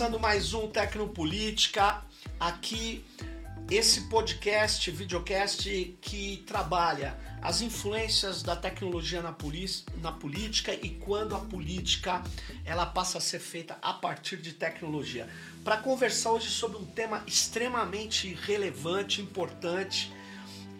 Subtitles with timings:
[0.00, 2.02] Começando mais um Tecnopolítica.
[2.40, 3.04] Aqui,
[3.70, 5.68] esse podcast, videocast
[6.00, 9.36] que trabalha as influências da tecnologia na,
[10.00, 12.22] na política e quando a política
[12.64, 15.28] ela passa a ser feita a partir de tecnologia.
[15.62, 20.10] Para conversar hoje sobre um tema extremamente relevante, importante.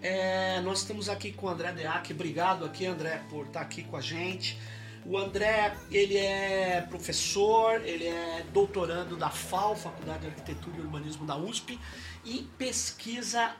[0.00, 2.10] É, nós estamos aqui com o André Deac.
[2.10, 4.56] Obrigado aqui, André, por estar aqui com a gente.
[5.04, 11.26] O André, ele é professor, ele é doutorando da FAO, Faculdade de Arquitetura e Urbanismo
[11.26, 11.78] da USP,
[12.24, 13.56] e pesquisa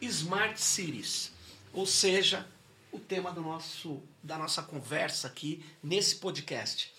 [0.00, 1.32] Smart Cities,
[1.72, 2.46] ou seja,
[2.92, 6.94] o tema do nosso, da nossa conversa aqui nesse podcast.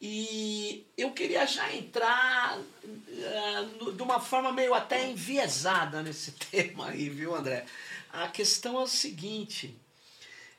[0.00, 7.08] E eu queria já entrar uh, de uma forma meio até enviesada nesse tema aí,
[7.08, 7.64] viu, André?
[8.12, 9.74] A questão é o seguinte: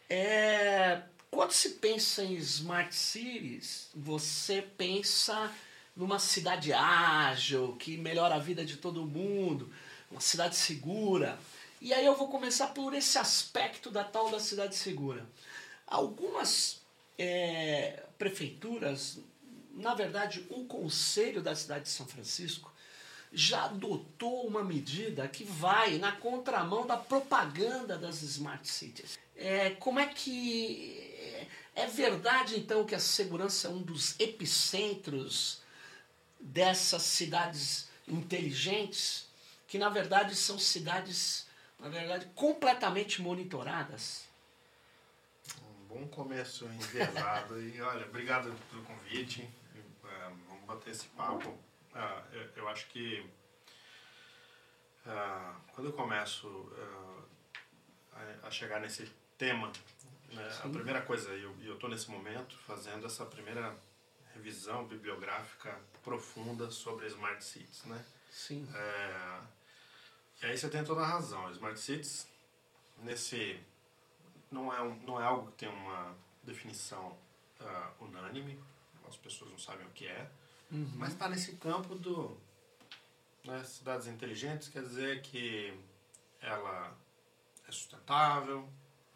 [0.09, 1.01] é,
[1.37, 5.53] quando se pensa em smart cities, você pensa
[5.95, 9.71] numa cidade ágil, que melhora a vida de todo mundo,
[10.09, 11.37] uma cidade segura.
[11.79, 15.29] E aí eu vou começar por esse aspecto da tal da cidade segura.
[15.85, 16.81] Algumas
[17.19, 19.19] é, prefeituras,
[19.75, 22.73] na verdade, o conselho da cidade de São Francisco
[23.31, 29.17] já adotou uma medida que vai na contramão da propaganda das smart cities.
[29.35, 31.07] É, como é que
[31.75, 35.61] é verdade então que a segurança é um dos epicentros
[36.39, 39.27] dessas cidades inteligentes,
[39.67, 41.45] que na verdade são cidades,
[41.79, 44.25] na verdade, completamente monitoradas?
[45.61, 49.47] Um bom começo enviesado e olha, obrigado pelo convite.
[50.03, 51.66] É, vamos bater esse papo.
[51.97, 52.23] Ah,
[52.55, 53.27] eu acho que
[55.05, 56.71] ah, quando eu começo
[58.13, 59.71] ah, a chegar nesse tema
[60.31, 60.59] né?
[60.63, 63.75] A primeira coisa, e eu estou nesse momento fazendo essa primeira
[64.33, 68.03] revisão bibliográfica profunda sobre Smart Cities, né?
[68.29, 68.67] Sim.
[68.73, 69.41] É,
[70.41, 71.49] e aí você tem toda a razão.
[71.51, 72.27] Smart Cities,
[72.97, 73.59] nesse,
[74.51, 77.17] não é, um, não é algo que tem uma definição
[77.61, 78.61] uh, unânime,
[79.07, 80.29] as pessoas não sabem o que é,
[80.71, 80.91] uhum.
[80.95, 82.37] mas está nesse campo do
[83.45, 85.73] né, cidades inteligentes, quer dizer que
[86.41, 86.95] ela
[87.67, 88.67] é sustentável,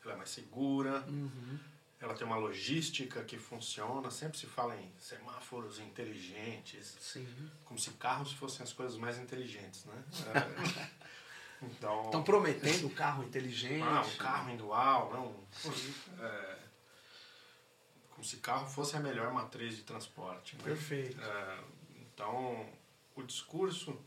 [0.04, 1.60] ela é mais segura, uhum.
[2.00, 4.10] ela tem uma logística que funciona.
[4.10, 7.28] Sempre se fala em semáforos inteligentes, Sim.
[7.66, 10.04] como se carros fossem as coisas mais inteligentes, né?
[11.62, 13.84] É, então, Estão prometendo o carro inteligente.
[13.84, 15.36] Ah, um carro indual, não.
[16.20, 16.58] É,
[18.22, 20.56] como se carro fosse a melhor matriz de transporte.
[20.58, 20.64] Né?
[20.64, 21.20] Perfeito.
[21.20, 21.59] É,
[22.02, 22.70] então,
[23.16, 24.00] o discurso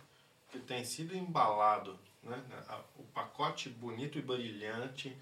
[0.51, 2.41] que tem sido embalado, né?
[2.97, 5.17] o pacote bonito e brilhante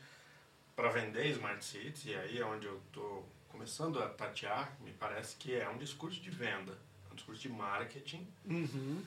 [0.76, 5.36] para vender Smart Cities, e aí é onde eu estou começando a tatear, me parece
[5.36, 6.76] que é um discurso de venda,
[7.10, 9.03] um discurso de marketing uhum.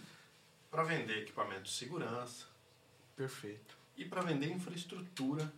[0.72, 2.47] para vender equipamento de segurança.
[3.16, 3.78] Perfeito.
[3.96, 5.52] E para vender infraestrutura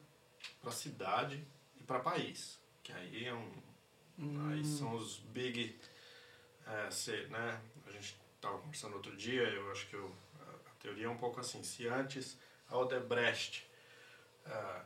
[0.60, 1.42] para a cidade
[1.80, 3.67] e para país, que aí é um,
[4.18, 4.50] hum.
[4.52, 5.80] aí são os big,
[6.66, 7.62] é, se, né?
[7.86, 11.40] A gente estava conversando outro dia, eu acho que eu, a, teoria é um pouco
[11.40, 12.38] assim, se antes
[12.70, 13.70] a Odebrecht
[14.46, 14.86] uh,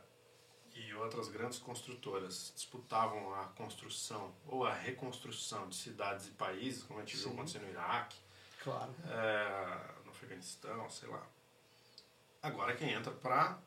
[0.74, 7.00] e outras grandes construtoras disputavam a construção ou a reconstrução de cidades e países, como
[7.00, 7.24] a gente Sim.
[7.24, 8.18] viu acontecer no Iraque,
[8.62, 8.94] claro.
[9.06, 11.26] é, no Afeganistão, sei lá.
[12.42, 13.58] Agora quem entra para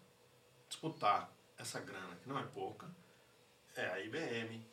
[0.67, 2.89] disputar essa grana, que não é pouca,
[3.75, 4.65] é a IBM,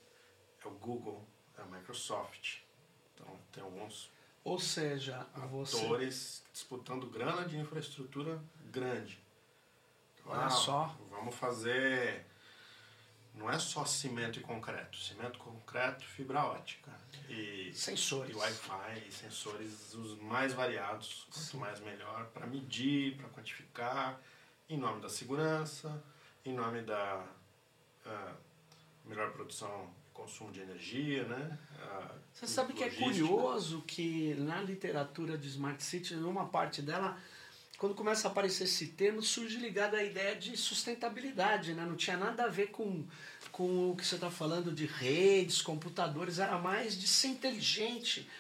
[0.67, 1.27] é o Google,
[1.59, 2.59] é a Microsoft.
[3.15, 4.11] Então tem alguns
[4.45, 6.53] ou seja, atores você...
[6.53, 9.23] disputando grana de infraestrutura grande.
[10.27, 10.97] Olha ah, só.
[11.11, 12.27] Vamos fazer.
[13.35, 14.99] Não é só cimento e concreto.
[14.99, 16.91] Cimento, concreto, fibra ótica.
[17.29, 18.33] E, sensores.
[18.33, 21.27] E Wi-Fi, e sensores os mais variados.
[21.33, 24.21] Quanto mais melhor, para medir, para quantificar,
[24.69, 26.03] em nome da segurança,
[26.45, 27.25] em nome da
[28.05, 28.37] uh,
[29.05, 31.59] melhor produção consumo de energia, né?
[31.75, 37.19] Uh, Você sabe que é curioso que na literatura de Smart City, numa parte dela,
[37.83, 41.85] quando começa a aparecer esse termo, surge ligado à ideia de sustentabilidade, né?
[41.85, 43.05] não tinha nada a ver com,
[43.51, 48.31] com o que você está falando de redes, computadores, era mais de ser inteligente,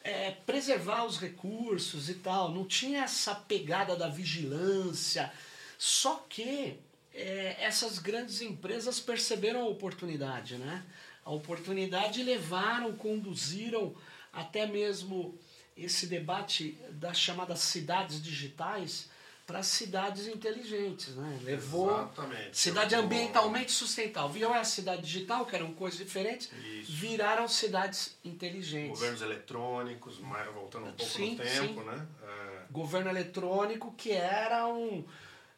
[0.00, 5.32] é, preservar os recursos e tal, não tinha essa pegada da vigilância,
[5.76, 6.78] só que
[7.12, 10.84] é, essas grandes empresas perceberam a oportunidade, né?
[11.24, 13.94] A oportunidade levaram, conduziram
[14.32, 15.38] até mesmo
[15.76, 19.08] esse debate das chamadas cidades digitais
[19.46, 21.38] para cidades inteligentes, né?
[21.42, 22.56] Levou Exatamente.
[22.56, 24.30] cidade ambientalmente sustentável.
[24.30, 26.92] Viram a cidade digital, que eram coisas diferentes, Isso.
[26.92, 28.90] viraram cidades inteligentes.
[28.98, 31.86] Governos eletrônicos, mais, voltando um pouco Sim, no tempo, sim.
[31.86, 32.06] né?
[32.22, 35.04] É, Governo eletrônico que era um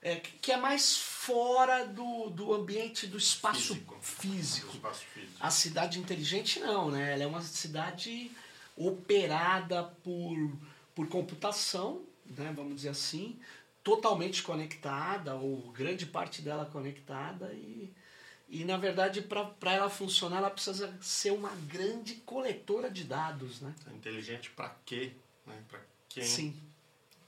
[0.07, 3.99] é, que é mais fora do, do ambiente do espaço Físico.
[4.01, 4.67] físico.
[4.69, 5.37] do espaço físico.
[5.41, 7.13] A cidade inteligente não, né?
[7.13, 8.31] Ela é uma cidade
[8.77, 10.53] operada por,
[10.95, 12.53] por computação, né?
[12.55, 13.37] vamos dizer assim,
[13.83, 17.93] totalmente conectada, ou grande parte dela conectada, e,
[18.49, 23.61] e na verdade, para ela funcionar, ela precisa ser uma grande coletora de dados.
[23.61, 23.75] Né?
[23.93, 25.11] Inteligente para quê?
[25.45, 25.61] Né?
[25.69, 26.23] Para quem?
[26.23, 26.57] Sim.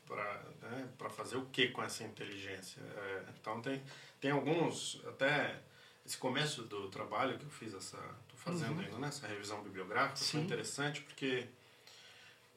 [0.09, 0.89] Para né?
[0.97, 2.81] Pra fazer o que com essa inteligência?
[2.81, 3.83] É, então tem,
[4.21, 5.61] tem alguns, até
[6.05, 8.85] esse começo do trabalho que eu fiz, essa estou fazendo Uhum.
[8.85, 9.09] ainda, né?
[9.09, 10.47] essa revisão bibliográfica, foi Sim.
[10.47, 11.47] interessante porque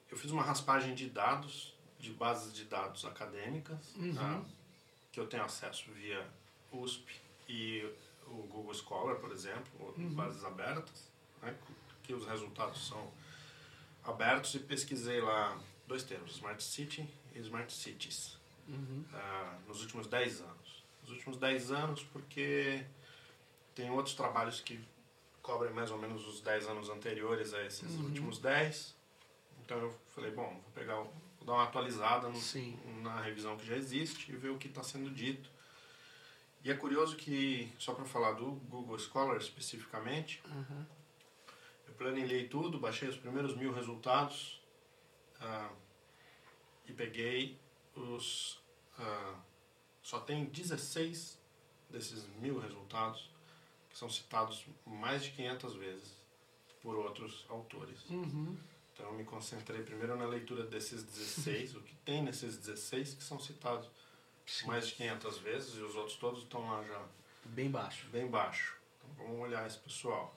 [0.09, 4.15] eu fiz uma raspagem de dados, de bases de dados acadêmicas, Uhum.
[4.15, 4.41] tá?
[5.11, 6.25] que eu tenho acesso via
[6.71, 7.19] USP
[7.49, 7.83] e
[8.27, 10.13] o Google Scholar, por exemplo, Uhum.
[10.13, 11.09] bases abertas,
[11.41, 11.53] né?
[12.01, 13.11] que os resultados são
[14.05, 18.37] abertos e pesquisei lá dois termos, Smart City Smart Cities,
[18.67, 19.03] Uhum.
[19.13, 20.83] ah, nos últimos 10 anos.
[21.01, 22.83] Nos últimos 10 anos porque
[23.75, 24.79] tem outros trabalhos que
[25.41, 28.05] cobrem mais ou menos os 10 anos anteriores a esses Uhum.
[28.05, 28.95] últimos 10.
[29.63, 31.11] Então eu falei, bom, vou pegar, vou
[31.45, 35.09] dar uma atualizada no- na revisão que já existe e ver o que está sendo
[35.09, 35.49] dito.
[36.63, 40.85] E é curioso que, só para falar do Google Scholar especificamente, Uhum.
[41.87, 44.61] eu planilhei tudo, baixei os primeiros mil resultados
[45.39, 45.71] ah,
[46.85, 47.59] e peguei
[47.95, 48.59] os.
[48.97, 49.35] ah,
[50.01, 51.39] só tem 16
[51.89, 53.29] desses mil resultados
[53.89, 56.13] que são citados mais de 500 vezes
[56.81, 58.09] por outros autores.
[58.09, 58.57] Uhum.
[58.93, 63.23] Então eu me concentrei primeiro na leitura desses 16, o que tem nesses 16 que
[63.23, 63.89] são citados
[64.45, 64.67] Sim.
[64.67, 67.05] mais de 500 vezes e os outros todos estão lá já
[67.45, 68.07] Bem baixo.
[68.07, 68.77] bem baixo.
[68.97, 70.35] Então vamos olhar esse pessoal.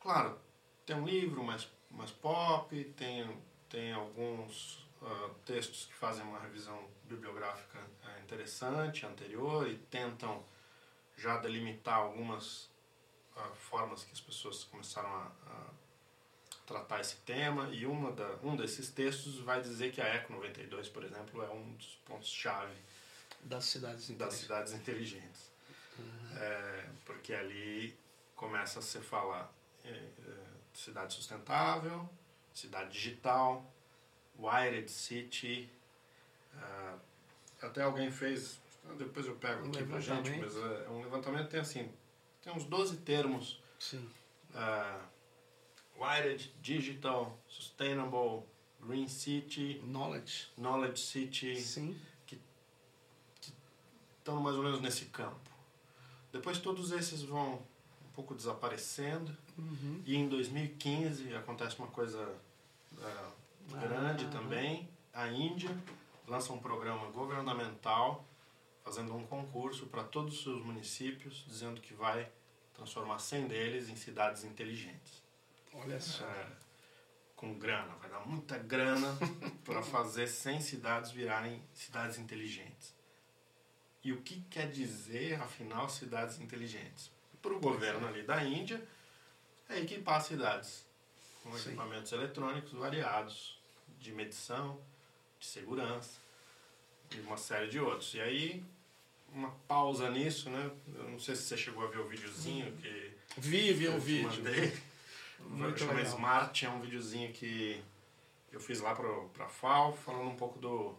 [0.00, 0.38] Claro,
[0.86, 3.36] tem um livro mais, mais pop, tem,
[3.68, 10.44] tem alguns ah, textos que fazem uma revisão bibliográfica ah, interessante, anterior, e tentam
[11.16, 12.70] já delimitar algumas
[13.36, 15.70] ah, formas que as pessoas começaram a, a
[16.66, 20.88] tratar esse tema, e uma da, um desses textos vai dizer que a ECO 92,
[20.88, 22.74] por exemplo, é um dos pontos-chave
[23.42, 24.38] Das cidades das inteligentes.
[24.40, 25.52] cidades inteligentes.
[26.36, 27.96] É, porque ali
[28.34, 29.52] começa a se falar
[29.84, 30.10] é, é,
[30.72, 32.08] cidade sustentável,
[32.54, 33.71] cidade digital,
[34.42, 35.68] wired city.
[36.56, 36.96] ah,
[37.62, 38.60] até alguém fez,
[38.98, 41.88] depois eu pego Um aqui pra gente, mas é um levantamento tem assim,
[42.42, 43.60] tem uns 12 termos.
[43.78, 44.08] Sim.
[44.54, 45.00] ah,
[45.98, 48.42] wired, digital, sustainable,
[48.80, 50.48] green city, Knowledge.
[50.56, 51.96] knowledge city, Sim.
[54.18, 55.50] estão mais ou menos nesse campo.
[56.32, 60.02] Depois todos esses vão um pouco desaparecendo Uhum.
[60.06, 62.34] e em 2015 acontece uma coisa
[63.02, 63.30] ah,
[63.68, 64.30] grande Ah.
[64.30, 64.88] também.
[65.12, 65.70] A Índia
[66.26, 68.24] lança um programa governamental
[68.84, 72.30] fazendo um concurso para todos os seus municípios, dizendo que vai
[72.74, 75.22] transformar 100 deles em cidades inteligentes.
[75.74, 76.24] Olha só.
[76.24, 76.46] É,
[77.36, 79.16] com grana, vai dar muita grana
[79.64, 82.94] para fazer 100 cidades virarem cidades inteligentes.
[84.02, 87.10] E o que quer dizer, afinal, cidades inteligentes?
[87.40, 88.82] Para o governo ali da Índia,
[89.68, 90.84] é equipar cidades
[91.42, 91.70] com Sim.
[91.70, 93.58] equipamentos eletrônicos variados,
[93.98, 94.80] de medição,
[95.38, 96.18] de segurança
[97.14, 98.14] e uma série de outros.
[98.14, 98.62] E aí,
[99.32, 100.70] uma pausa nisso, né?
[100.94, 104.30] Eu não sei se você chegou a ver o videozinho que Vive o vídeo.
[104.44, 104.72] mandei.
[105.40, 106.12] Muito Chama legal.
[106.12, 107.82] Smart, é um videozinho que
[108.52, 110.94] eu fiz lá pro, pra FAO, falando um pouco do,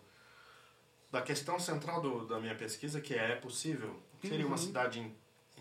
[1.11, 4.57] da questão central do, da minha pesquisa, que é, é possível seria uma Uhum.
[4.57, 5.15] cidade in-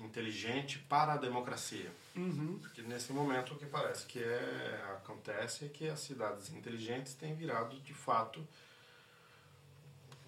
[0.05, 1.91] inteligente para a democracia.
[2.17, 2.59] Uhum.
[2.61, 7.35] Porque nesse momento o que parece que é, acontece é que as cidades inteligentes têm
[7.35, 8.47] virado, de fato,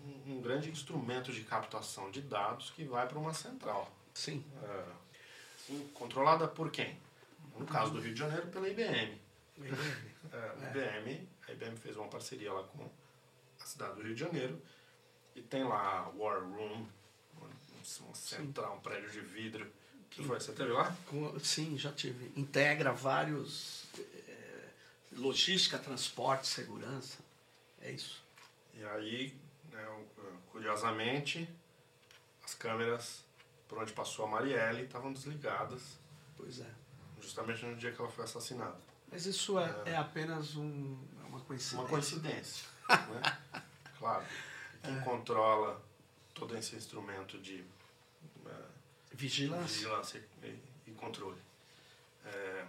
[0.04, 3.90] um, um grande instrumento de captação de dados que vai para uma central.
[4.14, 4.44] Sim.
[4.62, 4.84] É,
[5.66, 6.98] sim, controlada por quem?
[7.58, 9.20] No caso do Rio de Janeiro, pela IBM.
[10.32, 12.90] É, a IBM, a IBM fez uma parceria lá com
[13.60, 14.60] a cidade do Rio de Janeiro
[15.36, 16.86] e tem lá War Room,
[18.00, 19.70] uma central, um prédio de vidro.
[20.10, 20.38] Que foi?
[20.38, 20.94] Você teve lá?
[21.42, 22.32] Sim, já tive.
[22.36, 23.84] Integra vários.
[23.98, 24.68] eh,
[25.12, 27.18] logística, transporte, segurança.
[27.80, 28.22] É isso.
[28.74, 29.34] E aí,
[29.72, 30.04] né,
[30.50, 31.48] curiosamente,
[32.44, 33.24] as câmeras
[33.68, 35.82] por onde passou a Marielle estavam desligadas,
[36.36, 36.70] Pois é.
[37.20, 38.76] justamente no dia que ela foi assassinada.
[39.10, 41.78] Mas isso é, é apenas um, é uma coincidência.
[41.78, 43.38] Uma coincidência, né?
[43.98, 44.24] Claro.
[44.82, 45.82] quem controla
[46.34, 47.64] todo esse instrumento de
[48.46, 48.50] eh,
[49.12, 49.66] Vigilância.
[49.76, 51.38] vigilância e, e controle.
[52.26, 52.64] É,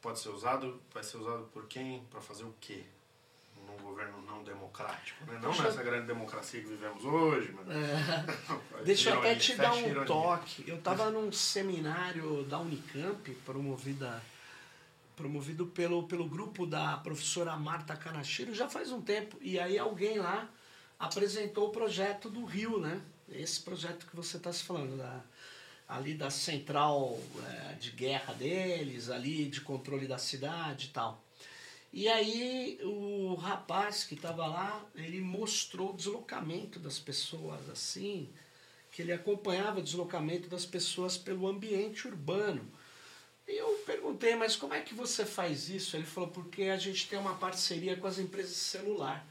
[0.00, 2.02] pode ser usado, vai ser usado por quem?
[2.10, 2.84] Para fazer o quê?
[3.66, 5.24] Num governo não democrático.
[5.26, 5.34] Né?
[5.42, 7.66] Não Deixa- nessa grande democracia que vivemos hoje, mas.
[7.68, 10.04] É, Deixa eu até te dar um ironia.
[10.06, 10.64] toque.
[10.66, 14.22] Eu estava num seminário da Unicamp, promovida,
[15.16, 19.36] promovido pelo, pelo grupo da professora Marta Kanashiro, já faz um tempo.
[19.40, 20.48] E aí alguém lá
[20.98, 23.00] apresentou o projeto do Rio, né?
[23.30, 25.22] Esse projeto que você está se falando, da,
[25.86, 31.22] ali da central eh, de guerra deles, ali de controle da cidade e tal.
[31.92, 38.28] E aí o rapaz que estava lá, ele mostrou o deslocamento das pessoas assim,
[38.90, 42.70] que ele acompanhava o deslocamento das pessoas pelo ambiente urbano.
[43.46, 45.96] E eu perguntei, mas como é que você faz isso?
[45.96, 49.26] Ele falou, porque a gente tem uma parceria com as empresas de celular.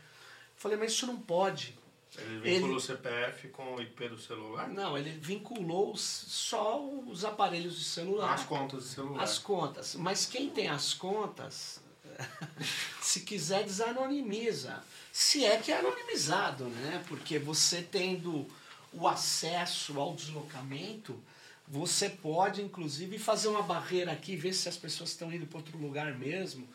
[0.58, 1.78] Falei, mas isso não pode.
[2.18, 4.68] Ele vincula Ele- o CPF com o IP do celular?
[4.70, 8.34] Não, ele vinculou só os aparelhos de celular.
[8.34, 9.24] As contas de celular.
[9.24, 9.96] As contas.
[9.96, 11.80] Mas quem tem as contas,
[13.02, 14.84] se quiser, desanonimiza.
[15.12, 17.04] Se é que é anonimizado, né?
[17.08, 18.48] Porque você tendo
[18.92, 21.22] o acesso ao deslocamento,
[21.68, 25.78] você pode, inclusive, fazer uma barreira aqui, ver se as pessoas estão indo para outro
[25.78, 26.68] lugar mesmo.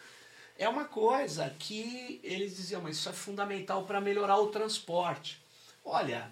[0.59, 5.43] É uma coisa que eles diziam, mas isso é fundamental para melhorar o transporte.
[5.85, 6.31] Olha,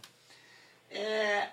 [0.91, 1.49] é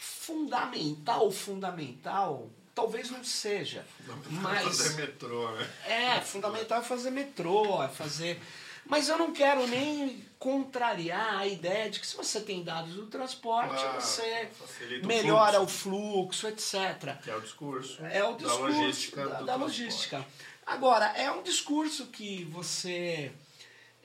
[0.00, 3.84] fundamental, fundamental, talvez não seja.
[4.30, 5.70] Mas Fazer metrô, né?
[5.86, 8.40] é, fundamental é fazer metrô, é fazer.
[8.86, 13.06] Mas eu não quero nem contrariar a ideia de que se você tem dados do
[13.06, 16.40] transporte, Claro, você facilita o melhora o fluxo.
[16.40, 17.18] fluxo, etc.
[17.22, 18.04] Que é o discurso.
[18.04, 19.26] É o discurso da logística.
[19.26, 20.26] da, da logística.
[20.66, 23.32] Agora, é um discurso que você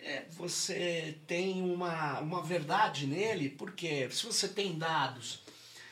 [0.01, 5.41] é, você tem uma, uma verdade nele, porque se você tem dados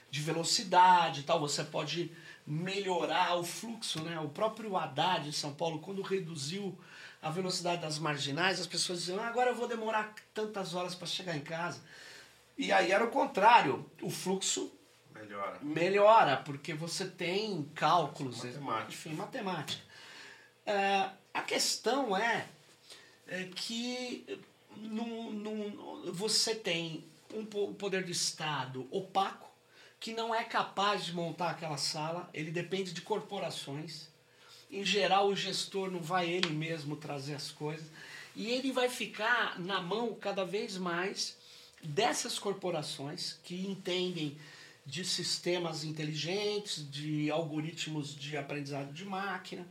[0.10, 2.12] de velocidade e tal, você pode
[2.46, 4.20] melhorar o fluxo, né?
[4.20, 6.78] O próprio Haddad em São Paulo, quando reduziu
[7.22, 11.08] a velocidade das marginais, as pessoas diziam, ah, agora eu vou demorar tantas horas para
[11.08, 11.82] chegar em casa.
[12.58, 14.72] E aí era o contrário, o fluxo
[15.14, 15.60] Melhora.
[15.62, 18.92] melhora, porque você tem cálculos, Matemática.
[18.92, 19.87] enfim, matemática.
[20.68, 22.46] É, a questão é,
[23.26, 24.26] é que
[26.12, 29.50] você tem um po- poder do Estado opaco,
[29.98, 34.10] que não é capaz de montar aquela sala, ele depende de corporações.
[34.70, 37.88] Em geral, o gestor não vai ele mesmo trazer as coisas.
[38.36, 41.38] E ele vai ficar na mão cada vez mais
[41.82, 44.38] dessas corporações que entendem
[44.86, 49.66] de sistemas inteligentes, de algoritmos de aprendizado de máquina.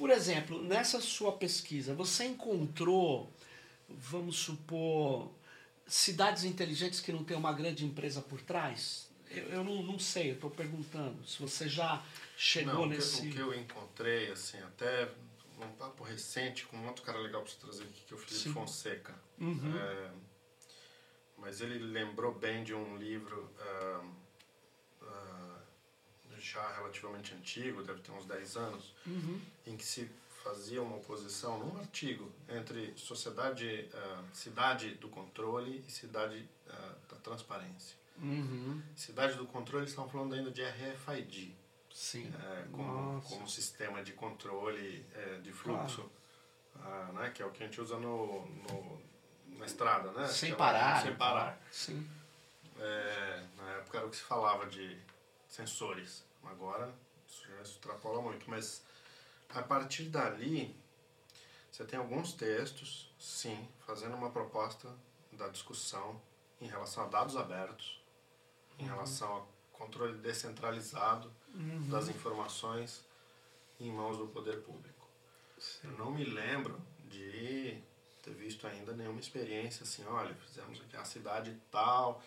[0.00, 3.30] Por exemplo, nessa sua pesquisa, você encontrou,
[3.86, 5.30] vamos supor,
[5.86, 9.10] cidades inteligentes que não tem uma grande empresa por trás?
[9.30, 11.22] Eu, eu não, não sei, eu estou perguntando.
[11.28, 12.02] Se você já
[12.34, 13.28] chegou Não, nesse.
[13.28, 15.06] O que eu encontrei, assim, até
[15.58, 18.18] num papo recente com um outro cara legal para você trazer aqui, que é o
[18.18, 18.52] Felipe Sim.
[18.54, 19.14] Fonseca.
[19.38, 19.76] Uhum.
[19.76, 20.10] É,
[21.36, 24.02] mas ele lembrou bem de um livro ah,
[26.40, 29.40] já relativamente antigo, deve ter uns 10 anos, Uhum.
[29.66, 30.10] em que se
[30.42, 37.16] fazia uma oposição num artigo entre sociedade, ah, cidade do controle e cidade ah, da
[37.16, 37.96] transparência.
[38.18, 38.82] Uhum.
[38.96, 41.54] Cidade do controle, estavam falando ainda de RFID,
[41.92, 42.32] Sim.
[42.42, 43.28] é, como, Nossa.
[43.28, 46.10] como sistema de controle é, de fluxo,
[46.76, 49.00] ah, né, que é o que a gente usa no, no-
[49.58, 50.26] na estrada, né?
[50.28, 51.02] Sem parar.
[51.02, 51.60] Sem parar.
[51.70, 52.08] Sim.
[52.78, 54.96] É, na época era o que se falava de
[55.48, 56.24] sensores.
[56.44, 56.92] Agora
[57.26, 58.82] isso já extrapola muito, mas
[59.48, 60.76] a partir dali
[61.70, 64.88] você tem alguns textos, sim, fazendo uma proposta
[65.32, 66.20] da discussão
[66.60, 68.00] em relação a dados abertos,
[68.78, 71.32] em relação a controle descentralizado
[71.88, 73.04] das informações
[73.78, 75.08] em mãos do poder público.
[75.82, 77.80] Eu não me lembro de
[78.22, 82.22] ter visto ainda nenhuma experiência assim, olha, fizemos aqui a cidade tal,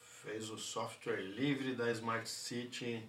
[0.00, 3.06] fez o software livre da Smart City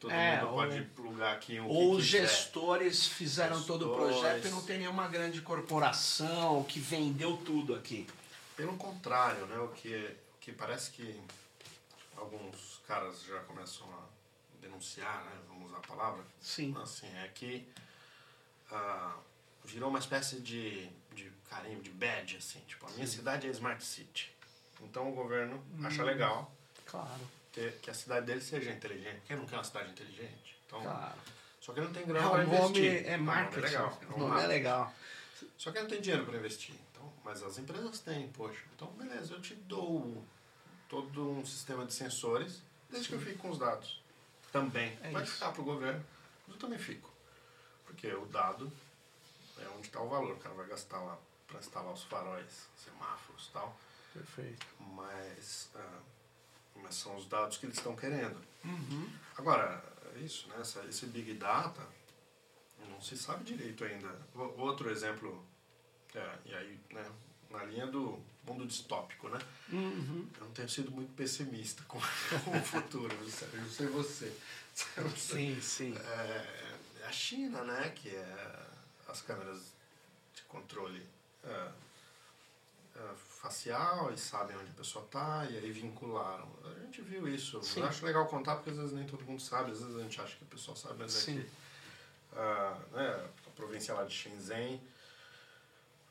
[0.00, 4.22] todo É, mundo ou- pode plugar aqui um Ou os gestores fizeram todo o projeto
[4.34, 4.46] Gestores.
[4.46, 8.06] e não tem nenhuma grande corporação que vendeu tudo aqui.
[8.56, 9.94] Pelo contrário, né, o que,
[10.34, 11.20] o que parece que
[12.16, 14.02] alguns caras já começam a
[14.60, 16.74] denunciar, né, vamos usar a palavra, Sim.
[16.82, 17.66] assim, é que
[18.70, 19.16] ah,
[19.64, 23.82] virou uma espécie de, de carinho, de badge, assim, tipo, a minha cidade é Smart
[23.84, 24.30] City.
[24.82, 25.86] Então o governo Hum.
[25.86, 26.52] acha legal
[26.86, 27.20] Claro,
[27.58, 29.20] ter, que a cidade dele seja inteligente.
[29.26, 30.56] Quem não quer uma cidade inteligente?
[30.66, 31.18] Então, claro.
[31.60, 33.06] Só que não tem É, grana para o nome investir.
[33.06, 33.58] é O nome marketing.
[33.58, 34.00] é legal.
[34.14, 34.94] O nome é legal.
[35.56, 36.74] Só que não tem dinheiro para investir.
[36.92, 38.62] Então, mas as empresas têm, poxa.
[38.74, 40.24] Então, beleza, eu te dou
[40.88, 43.16] todo um sistema de sensores, desde Sim.
[43.18, 44.02] que eu fique com os dados.
[44.52, 44.98] Também.
[45.02, 45.34] É Pode isso.
[45.34, 46.04] ficar para o governo,
[46.46, 47.12] mas eu também fico.
[47.84, 48.72] Porque o dado
[49.58, 50.32] é onde está o valor.
[50.32, 53.76] O cara vai gastar lá para instalar os faróis, semáforos e tal.
[54.14, 54.66] Perfeito.
[54.80, 55.98] Mas, ah,
[56.82, 58.38] mas são os dados que eles estão querendo.
[58.64, 59.08] Uhum.
[59.36, 59.82] Agora,
[60.14, 60.56] é isso, né?
[60.60, 61.86] Essa, esse Big Data
[62.98, 64.14] não se sabe direito ainda.
[64.56, 65.44] Outro exemplo,
[66.14, 67.04] é, e aí, né,
[67.50, 69.38] na linha do mundo distópico, né?
[69.70, 70.28] Uhum.
[70.36, 74.36] Eu não tenho sido muito pessimista com, o futuro, eu não sei você.
[75.16, 75.94] Sim, sim.
[75.96, 78.66] É, é, a China, né, que é
[79.08, 79.72] as câmeras
[80.34, 81.02] de controle
[83.48, 86.48] é, facial e sabem onde a pessoa está e aí vincularam.
[86.64, 87.62] A gente viu isso.
[87.62, 87.80] Sim.
[87.80, 90.20] Eu acho legal contar porque às vezes nem todo mundo sabe, às vezes a gente
[90.20, 91.38] acha que a pessoa sabe, mas Sim.
[91.38, 91.48] é que
[92.36, 94.80] uh, né, a província lá de Shenzhen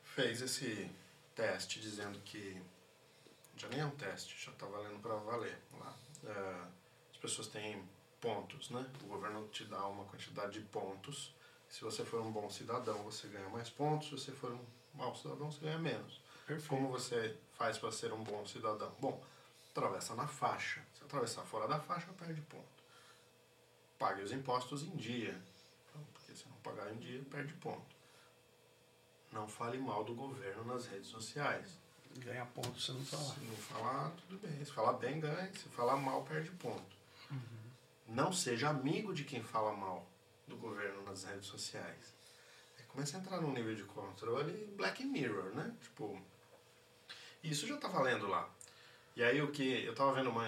[0.02, 0.90] fez esse
[1.34, 2.60] teste dizendo que
[3.56, 5.94] já nem é um teste, já está valendo para valer lá.
[6.24, 6.68] Uh,
[7.12, 7.82] as pessoas têm
[8.20, 8.84] pontos, né?
[9.04, 11.34] O governo te dá uma quantidade de pontos.
[11.68, 14.08] Se você for um bom cidadão, você ganha mais pontos.
[14.08, 14.64] Se você for um
[14.94, 16.20] mau cidadão, você ganha menos.
[16.48, 16.68] Perfeito.
[16.68, 18.90] Como você faz para ser um bom cidadão?
[18.98, 19.22] Bom,
[19.70, 20.82] atravessa na faixa.
[20.94, 22.66] Se atravessar fora da faixa, perde ponto.
[23.98, 25.38] Pague os impostos em dia.
[25.84, 27.94] Então, porque se não pagar em dia, perde ponto.
[29.30, 31.78] Não fale mal do governo nas redes sociais.
[32.16, 33.34] Ganha ponto se não falar.
[33.34, 34.64] Se não falar, tudo bem.
[34.64, 35.52] Se falar bem, ganha.
[35.52, 36.96] Se falar mal, perde ponto.
[37.30, 37.70] Uhum.
[38.08, 40.06] Não seja amigo de quem fala mal
[40.46, 42.14] do governo nas redes sociais.
[42.78, 45.76] Aí começa a entrar num nível de controle Black Mirror, né?
[45.82, 46.18] Tipo,
[47.42, 48.48] isso já está valendo lá.
[49.16, 50.44] E aí o que eu estava vendo uma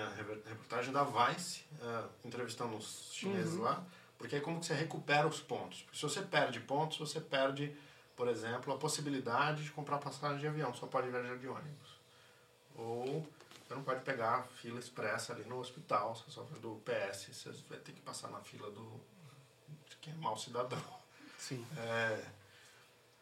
[0.46, 3.62] reportagem da Vice, uh, entrevistando os chineses uhum.
[3.62, 3.84] lá,
[4.16, 5.82] porque é como que você recupera os pontos.
[5.82, 7.76] Porque se você perde pontos, você perde,
[8.14, 11.98] por exemplo, a possibilidade de comprar passagem de avião, só pode viajar de ônibus.
[12.76, 13.26] Ou
[13.66, 17.78] você não pode pegar fila expressa ali no hospital, você só do PS, você vai
[17.78, 19.00] ter que passar na fila do
[19.88, 20.82] de quem é mau cidadão.
[21.38, 21.64] Sim.
[21.76, 22.24] É,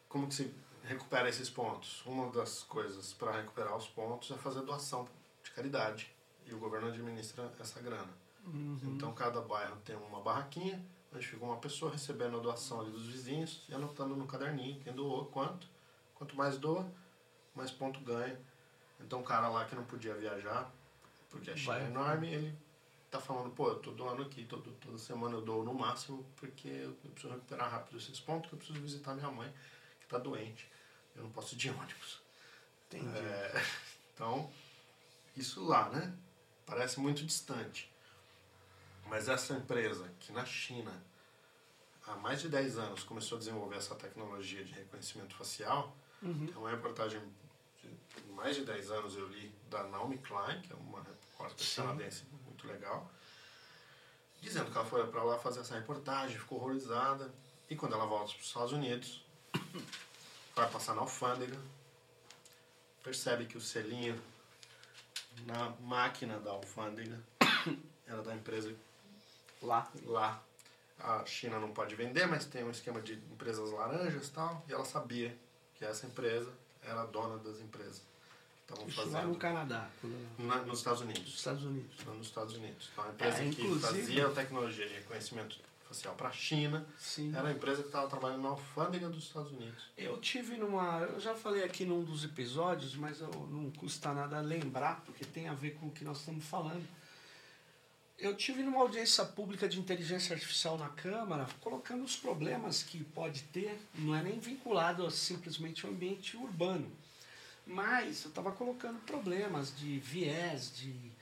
[0.09, 0.55] como que se
[0.89, 2.05] recupera esses pontos?
[2.07, 5.07] Uma das coisas para recuperar os pontos é fazer doação
[5.45, 6.11] de caridade.
[6.47, 8.09] E o governo administra essa grana.
[8.47, 8.79] Uhum.
[8.83, 10.83] Então cada bairro tem uma barraquinha,
[11.15, 14.95] onde fica uma pessoa recebendo a doação ali dos vizinhos e anotando no caderninho quem
[14.95, 15.69] doou, quanto.
[16.15, 16.91] Quanto mais doa,
[17.55, 18.41] mais ponto ganha.
[18.99, 20.73] Então o cara lá que não podia viajar,
[21.31, 22.59] porque a China é enorme, ele
[23.11, 26.69] tá falando, pô, eu tô doando aqui, todo, toda semana eu dou no máximo, porque
[26.69, 29.53] eu preciso recuperar rápido esses pontos, que eu preciso visitar minha mãe,
[30.01, 30.69] que tá doente
[31.19, 32.21] eu não posso ir de ônibus.
[32.87, 33.19] Entendi.
[33.19, 33.63] É,
[34.15, 34.51] então,
[35.37, 36.17] isso lá, né?
[36.65, 37.93] Parece muito distante.
[39.07, 40.93] Mas essa empresa que na China,
[42.07, 46.47] há mais de 10 anos, começou a desenvolver essa tecnologia de reconhecimento facial, uhum.
[46.47, 47.21] tem uma reportagem
[47.83, 52.25] de mais de 10 anos eu li da Naomi Klein, que é uma repórter canadense
[52.45, 53.11] muito legal,
[54.41, 57.33] dizendo que ela foi para lá fazer essa reportagem, ficou horrorizada,
[57.71, 59.25] e quando ela volta para os Estados Unidos,
[60.59, 61.57] vai passar na alfândega,
[63.03, 64.21] percebe que o selinho
[65.47, 67.17] na máquina da alfândega
[68.07, 68.75] era da empresa
[69.63, 69.89] lá.
[70.05, 70.43] lá.
[70.99, 74.73] A China não pode vender, mas tem um esquema de empresas laranjas e tal, e
[74.73, 75.33] ela sabia
[75.77, 78.03] que essa empresa era dona das empresas.
[78.69, 79.13] Estavam fazendo.
[79.15, 79.89] lá no Canadá.
[80.39, 81.35] Na, nos Estados Unidos.
[81.35, 82.05] Estados Unidos.
[82.05, 82.91] Nos Estados Unidos.
[82.93, 86.87] Então, a empresa é, que fazia a tecnologia de reconhecimento facial para a China.
[86.99, 87.35] Sim.
[87.35, 89.85] Era a empresa que estava trabalhando na alfândega dos Estados Unidos.
[89.97, 91.01] Eu tive numa.
[91.01, 95.49] Eu já falei aqui num dos episódios, mas eu, não custa nada lembrar, porque tem
[95.49, 96.87] a ver com o que nós estamos falando.
[98.19, 103.45] Eu tive numa audiência pública de inteligência artificial na Câmara, colocando os problemas que pode
[103.45, 106.91] ter, não é nem vinculado a simplesmente ao ambiente urbano.
[107.69, 111.13] Mas eu estava colocando problemas de viés, de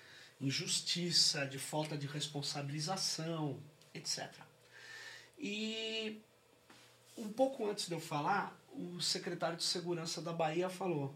[0.40, 3.60] injustiça, de falta de responsabilização,
[3.92, 4.32] etc.
[5.36, 6.22] E
[7.16, 11.12] um pouco antes de eu falar, o secretário de Segurança da Bahia falou.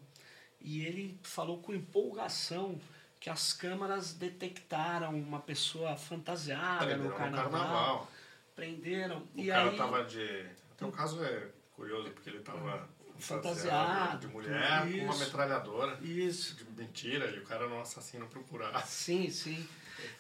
[0.61, 2.81] E ele falou com empolgação
[3.21, 7.51] que as câmaras detectaram uma pessoa fantasiada Prenderam no carnaval.
[7.51, 8.11] carnaval.
[8.57, 9.29] Prenderam.
[9.37, 10.47] O e cara aí, tava de.
[10.75, 12.89] Então o caso é curioso, porque ele tava
[13.21, 15.99] fantasiado de mulher com uma metralhadora.
[16.03, 16.55] Isso.
[16.57, 18.83] De mentira, e o cara era um assassino procurado.
[18.87, 19.67] Sim, sim.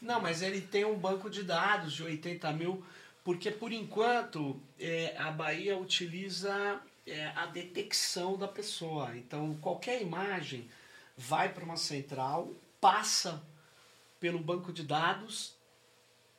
[0.00, 2.84] Não, mas ele tem um banco de dados de 80 mil
[3.22, 9.16] porque, por enquanto, é, a Bahia utiliza é, a detecção da pessoa.
[9.16, 10.68] Então, qualquer imagem
[11.16, 13.42] vai para uma central, passa
[14.18, 15.54] pelo banco de dados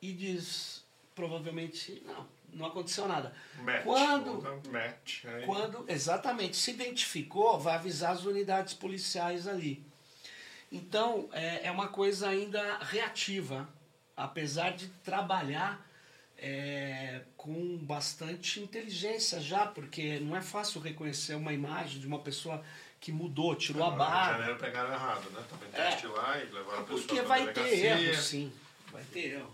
[0.00, 3.34] e diz, provavelmente, não, não aconteceu nada.
[3.62, 9.84] Match, Quando- match, Quando, exatamente, se identificou, vai avisar as unidades policiais ali.
[10.70, 13.68] Então, é, é uma coisa ainda reativa,
[14.16, 15.86] apesar de trabalhar
[16.44, 22.64] é, com bastante inteligência já, porque não é fácil reconhecer uma imagem de uma pessoa
[22.98, 24.38] que mudou, tirou a No Rio de barba.
[24.38, 25.44] Janeiro pegaram errado, né?
[25.48, 25.90] Tava em É.
[25.90, 28.52] teste lá e levaram a pessoa Porque vai ter erro, sim.
[28.90, 29.50] Vai ter erro.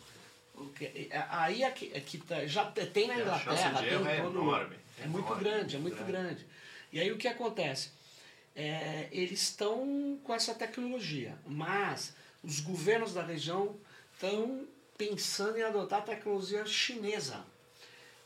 [0.80, 4.76] É, aí é que, é que tá- já tem na Inglaterra, tem é todo- enorme.
[5.00, 6.46] é muito enorme, grande, é muito grande.
[6.92, 7.90] E aí o que acontece?
[8.54, 13.76] É, eles estão com essa tecnologia, mas os governos da região
[14.14, 14.66] estão
[14.96, 17.44] pensando em adotar a tecnologia chinesa.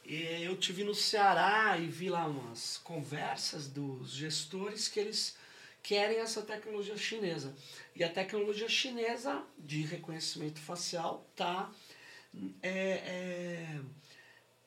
[0.05, 5.37] E eu tive no Ceará e vi lá umas conversas dos gestores que eles
[5.83, 7.55] querem essa tecnologia chinesa.
[7.95, 11.71] E a tecnologia chinesa de reconhecimento facial está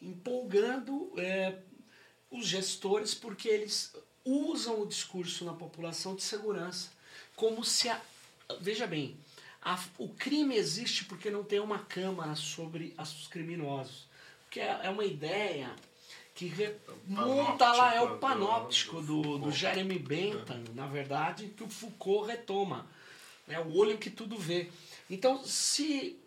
[0.01, 1.57] empolgando é,
[2.29, 6.91] os gestores porque eles usam o discurso na população de segurança
[7.35, 7.99] como se a,
[8.61, 9.17] veja bem
[9.61, 14.07] a- o crime existe porque não tem uma câmara sobre os criminosos
[14.49, 15.71] que é, é uma ideia
[16.33, 19.57] que remonta lá é o panóptico do, do Foucault.
[19.57, 22.85] Jeremy Bentham na verdade que o Foucault retoma.
[23.47, 24.69] É o olho que tudo vê.
[25.09, 26.19] Então se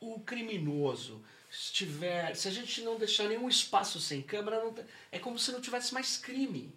[0.00, 5.18] o criminoso estiver, se a gente não deixar nenhum espaço sem câmera, não tem- é
[5.18, 6.72] como se não tivesse mais crime,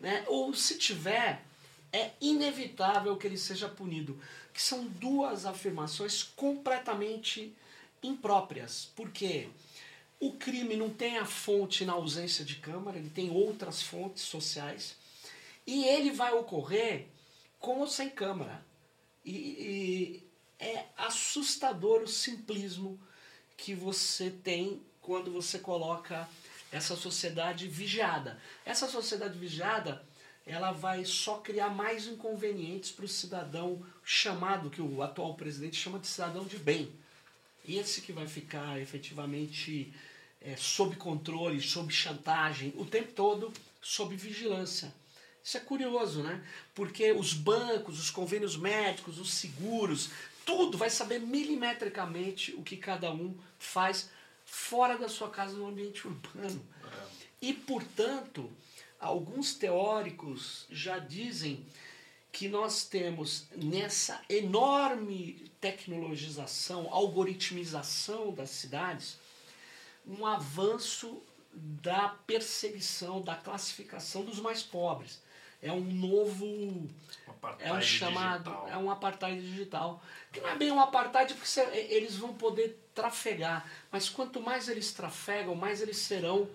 [0.00, 0.24] né?
[0.28, 1.42] Ou se tiver,
[1.92, 4.20] é inevitável que ele seja punido.
[4.52, 7.52] Que são duas afirmações completamente
[8.02, 8.88] impróprias.
[8.94, 9.48] Por quê?
[10.20, 14.96] O crime não tem a fonte na ausência de câmara, ele tem outras fontes sociais.
[15.66, 17.06] E ele vai ocorrer
[17.58, 18.64] com ou sem câmara.
[19.24, 20.23] E, e
[20.58, 22.98] é assustador o simplismo
[23.56, 26.28] que você tem quando você coloca
[26.72, 28.40] essa sociedade vigiada.
[28.64, 30.04] Essa sociedade vigiada,
[30.46, 35.98] ela vai só criar mais inconvenientes para o cidadão chamado, que o atual presidente chama
[35.98, 36.92] de cidadão de bem.
[37.66, 39.94] Esse que vai ficar efetivamente
[40.40, 44.92] é, sob controle, sob chantagem, o tempo todo sob vigilância.
[45.42, 46.42] Isso é curioso, né?
[46.74, 50.10] Porque os bancos, os convênios médicos, os seguros,
[50.44, 54.10] tudo vai saber milimetricamente o que cada um faz
[54.44, 56.64] fora da sua casa no ambiente urbano.
[57.40, 58.50] E, portanto,
[58.98, 61.66] alguns teóricos já dizem
[62.32, 69.18] que nós temos nessa enorme tecnologização, algoritmização das cidades,
[70.06, 75.22] um avanço da perseguição, da classificação dos mais pobres.
[75.62, 76.88] É um novo
[77.44, 78.68] Um é um apartheid chamado, digital.
[78.68, 80.02] é um apartheid digital.
[80.32, 84.92] Que não é bem um apartheid porque eles vão poder trafegar, mas quanto mais eles
[84.92, 86.48] trafegam, mais eles serão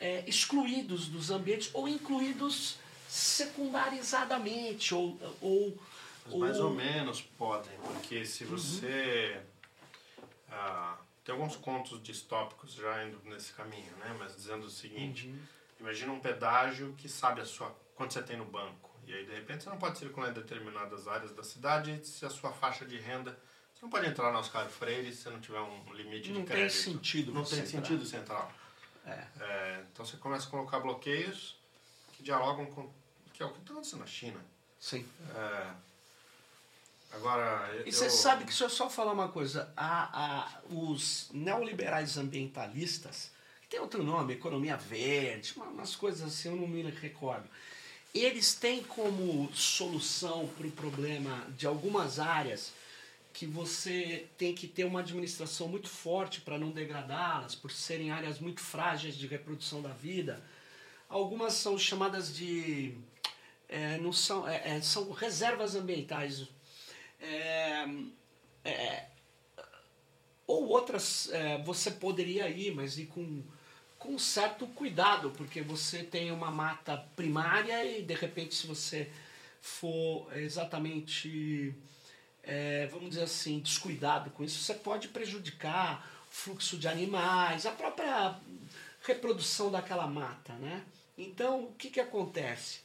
[0.00, 2.76] é, excluídos dos ambientes ou incluídos
[3.08, 5.78] secundarizadamente ou, ou,
[6.26, 9.40] Mas mais ou menos podem, porque se você.
[10.50, 14.14] ah, tem alguns contos distópicos já indo nesse caminho, né?
[14.18, 15.32] Mas dizendo o seguinte:
[15.80, 18.90] imagina um pedágio que sabe a sua, quanto você tem no banco.
[19.06, 22.30] E aí, de repente, você não pode circular em determinadas áreas da cidade se a
[22.30, 23.32] sua faixa de renda.
[23.74, 26.46] Você não pode entrar na Oscar Freire se você não tiver um limite não de
[26.46, 26.78] tem crédito.
[26.82, 27.32] sentido.
[27.32, 27.70] Não tem entrar.
[27.70, 28.52] sentido central.
[29.06, 29.24] É.
[29.40, 31.56] É, então você começa a colocar bloqueios
[32.14, 32.90] que dialogam com.
[33.32, 34.40] que é o que está acontecendo na China.
[34.80, 35.06] Sim.
[35.34, 35.70] É,
[37.12, 37.82] agora.
[37.86, 43.30] E você sabe que, deixa eu só falar uma coisa, a, a, os neoliberais ambientalistas,
[43.62, 47.48] que tem outro nome, economia verde, uma- umas coisas assim, eu não me recordo.
[48.14, 52.72] Eles têm como solução para o problema de algumas áreas
[53.32, 58.38] que você tem que ter uma administração muito forte para não degradá-las, por serem áreas
[58.38, 60.40] muito frágeis de reprodução da vida.
[61.08, 62.94] Algumas são chamadas de.
[63.68, 66.46] é, não são, é, é, são reservas ambientais.
[67.20, 67.84] É,
[68.64, 69.06] é,
[70.46, 73.42] ou outras é, você poderia ir, mas ir com,
[74.04, 79.10] com certo cuidado, porque você tem uma mata primária e de repente se você
[79.62, 81.74] for exatamente,
[82.42, 87.72] é, vamos dizer assim, descuidado com isso, você pode prejudicar o fluxo de animais, a
[87.72, 88.38] própria
[89.06, 90.84] reprodução daquela mata, né?
[91.16, 92.80] Então, o que, que acontece?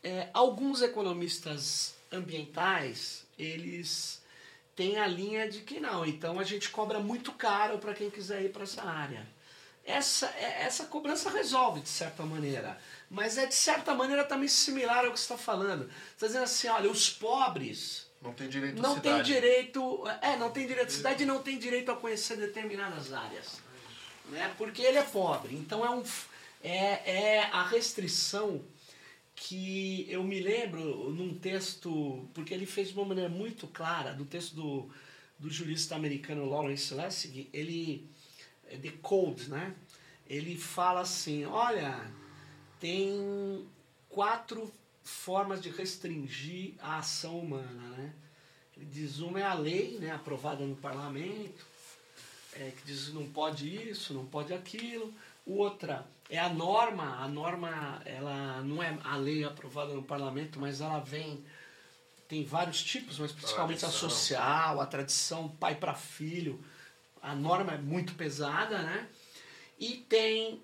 [0.00, 4.22] É, alguns economistas ambientais, eles
[4.76, 8.44] têm a linha de que não, então a gente cobra muito caro para quem quiser
[8.44, 9.26] ir para essa área.
[9.90, 12.78] Essa, é- essa cobrança resolve de certa maneira,
[13.10, 15.84] mas é de certa maneira também similar ao que você está falando.
[15.88, 19.32] Você está dizendo assim, olha, os pobres Não tem direito não têm cidade.
[19.32, 23.60] direito, é, não tem direito à cidade e não tem direito a conhecer determinadas áreas.
[24.28, 24.52] né?
[24.58, 25.54] Porque ele é pobre.
[25.54, 26.02] Então é um
[26.62, 28.60] é, é a restrição
[29.34, 34.24] que eu me lembro num texto, porque ele fez de uma maneira muito clara, do
[34.26, 34.90] texto do,
[35.38, 38.06] do jurista americano Lawrence Lessig, ele,
[38.76, 39.74] The Code, né?
[40.26, 42.00] Ele fala assim, olha,
[42.78, 43.66] tem
[44.08, 48.12] quatro formas de restringir a ação humana, né?
[48.76, 51.66] Ele diz, uma é a lei, né, aprovada no parlamento,
[52.54, 55.12] é, que diz não pode isso, não pode aquilo.
[55.46, 60.80] Outra é a norma, a norma ela não é a lei aprovada no parlamento, mas
[60.80, 61.44] ela vem
[62.28, 64.06] tem vários tipos, mas principalmente tradição.
[64.06, 66.62] a social, a tradição pai para filho.
[67.22, 69.08] A norma é muito pesada, né?
[69.78, 70.62] E tem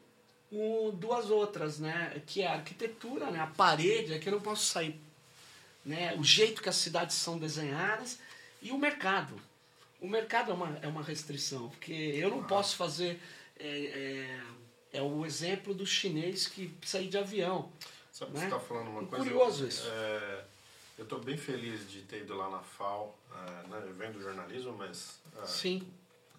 [0.50, 2.22] um, duas outras, né?
[2.26, 3.40] Que é a arquitetura, né?
[3.40, 5.00] A parede, aqui eu não posso sair,
[5.84, 6.14] né?
[6.16, 8.18] O jeito que as cidades são desenhadas
[8.62, 9.40] e o mercado.
[10.00, 13.20] O mercado é uma, é uma restrição, porque eu não posso fazer
[13.58, 14.40] é,
[14.92, 17.70] é, é o exemplo do chinês que sair de avião.
[18.12, 18.40] Sabe né?
[18.40, 19.24] você está falando uma e coisa.
[19.24, 19.88] Curioso isso.
[19.88, 20.44] É,
[20.98, 23.82] eu estou bem feliz de ter ido lá na FAO, é, né?
[23.86, 25.86] eu venho do jornalismo, mas é, Sim.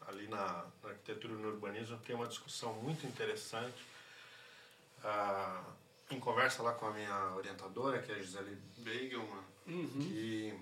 [0.08, 3.86] Ali na, na, arquitetura e no urbanismo tem uma discussão muito interessante.
[5.04, 10.00] É, em conversa lá com a minha orientadora, que é a Gisele Beigelman, uhum.
[10.00, 10.58] que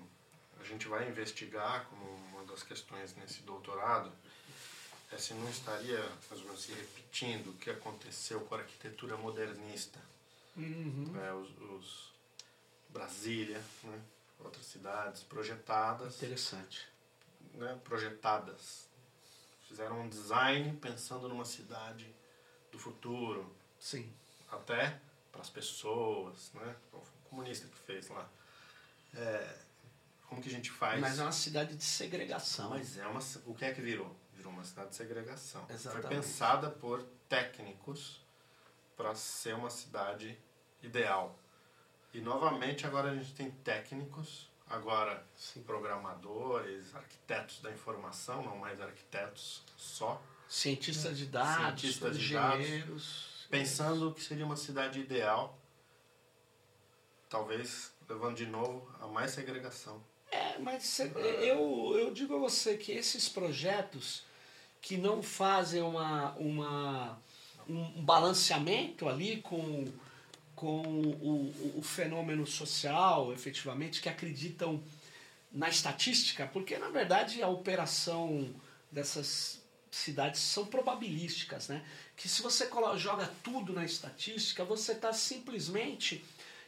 [0.60, 4.10] a gente vai investigar como uma das questões nesse doutorado,
[5.12, 9.16] é se não estaria mais ou menos se repetindo o que aconteceu com a arquitetura
[9.16, 10.00] modernista.
[10.56, 11.12] Uhum.
[11.22, 12.16] É, os, os,
[12.88, 14.00] Brasília, né,
[14.40, 16.16] outras cidades projetadas.
[16.16, 16.88] Interessante.
[17.54, 18.85] Né, projetadas.
[19.68, 22.14] Fizeram um design pensando numa cidade
[22.70, 23.54] do futuro.
[23.78, 24.12] Sim.
[24.50, 25.00] Até
[25.32, 26.76] para as pessoas, né?
[26.92, 28.28] O comunista que fez lá.
[29.14, 29.58] É,
[30.28, 31.00] como que a gente faz?
[31.00, 32.70] Mas é uma cidade de segregação.
[32.70, 33.20] Mas é uma.
[33.46, 34.14] O que é que virou?
[34.36, 35.66] virou uma cidade de segregação.
[35.68, 36.06] Exatamente.
[36.06, 38.20] Foi pensada por técnicos
[38.96, 40.38] para ser uma cidade
[40.82, 41.36] ideal.
[42.12, 45.62] E novamente agora a gente tem técnicos, agora Sim.
[45.62, 50.20] programadores, arquitetos da informação, não mais arquitetos só.
[50.48, 52.86] Cientistas de dados, Cientistas engenheiros.
[52.86, 55.58] Dados, pensando que seria uma cidade ideal,
[57.28, 60.02] talvez levando de novo a mais segregação.
[60.30, 64.24] É, mas eu, eu digo a você que esses projetos
[64.80, 67.18] que não fazem uma, uma,
[67.68, 69.86] um balanceamento ali com,
[70.56, 74.82] com o, o, fenômeno social, efetivamente, que acreditam
[75.52, 78.48] na estatística, porque na verdade a operação
[78.90, 81.84] dessas cidades são probabilísticas, né?
[82.16, 86.24] Que se você joga tudo na estatística, você está simplesmente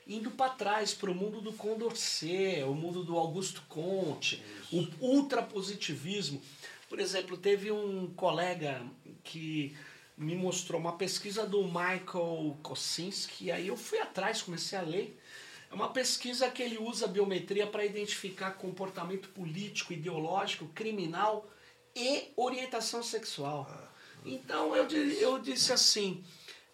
[0.07, 4.97] indo para trás para o mundo do Condorcet, o mundo do Augusto Conte, Isso.
[5.01, 6.41] o ultrapositivismo.
[6.89, 8.83] Por exemplo, teve um colega
[9.23, 9.77] que
[10.19, 15.19] me mostrou uma pesquisa do Michael Kosinski, e aí eu fui atrás, comecei a ler.
[15.71, 21.49] É uma pesquisa que ele usa a biometria para identificar comportamento político, ideológico, criminal
[21.95, 23.67] e orientação sexual.
[23.71, 23.89] Ah,
[24.25, 26.25] então eu, eu disse assim,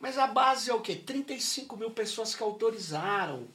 [0.01, 0.97] mas a base é o quê?
[0.97, 3.47] 35 mil pessoas que autorizaram.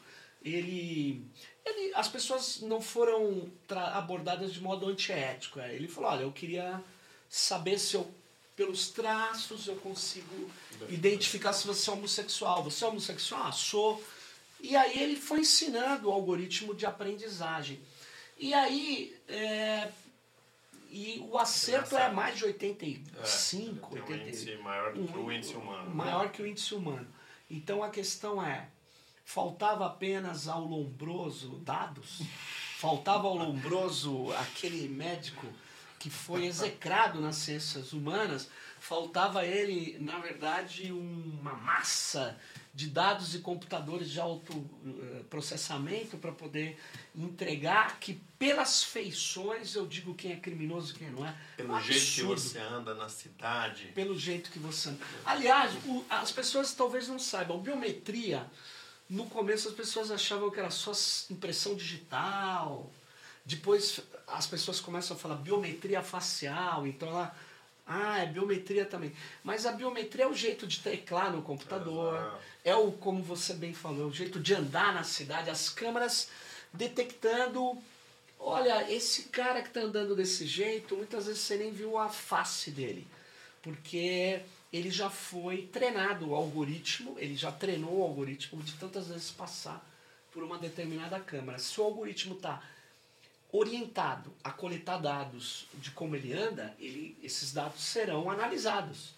[0.41, 1.25] Ele
[1.69, 5.59] ele, as pessoas não foram abordadas de modo antiético.
[5.59, 6.83] Ele falou: olha, eu queria
[7.27, 8.09] saber se eu,
[8.59, 10.51] pelos traços, eu consigo
[10.89, 12.61] identificar se você é homossexual.
[12.65, 13.47] Você é homossexual?
[13.47, 14.03] Ah, sou.
[14.59, 17.79] E aí ele foi ensinando o algoritmo de aprendizagem.
[18.37, 19.17] E aí.
[19.29, 19.89] É,
[20.91, 25.53] e o acerto é mais de 85, é, tem um índice maior que o índice
[25.53, 25.95] humano.
[25.95, 26.31] Maior né?
[26.33, 27.07] que o índice humano.
[27.49, 28.67] Então a questão é
[29.23, 32.23] faltava apenas ao Lombroso dados,
[32.79, 35.45] faltava ao Lombroso aquele médico
[35.99, 42.39] que foi execrado nas ciências humanas, faltava ele, na verdade, uma massa
[42.73, 46.79] de dados e computadores de alto uh, processamento para poder
[47.13, 51.35] entregar que pelas feições eu digo quem é criminoso e quem não é.
[51.57, 53.91] Pelo um jeito que você anda na cidade.
[53.93, 54.99] Pelo jeito que você anda.
[55.25, 58.49] Aliás, o, as pessoas talvez não saibam, biometria
[59.09, 60.91] no começo as pessoas achavam que era só
[61.31, 62.91] impressão digital.
[63.49, 67.35] Depois as pessoas começam a falar biometria facial, então ela
[67.87, 69.11] ah, é biometria também.
[69.43, 73.73] Mas a biometria é o jeito de teclar no computador, é o como você bem
[73.73, 76.29] falou, é o jeito de andar na cidade, as câmeras
[76.71, 77.75] detectando,
[78.39, 82.69] olha, esse cara que está andando desse jeito, muitas vezes você nem viu a face
[82.69, 83.07] dele,
[83.63, 89.31] porque ele já foi treinado, o algoritmo, ele já treinou o algoritmo de tantas vezes
[89.31, 89.83] passar
[90.31, 91.57] por uma determinada câmera.
[91.57, 92.61] Se o algoritmo está
[93.51, 99.13] orientado a coletar dados de como ele anda, ele, esses dados serão analisados.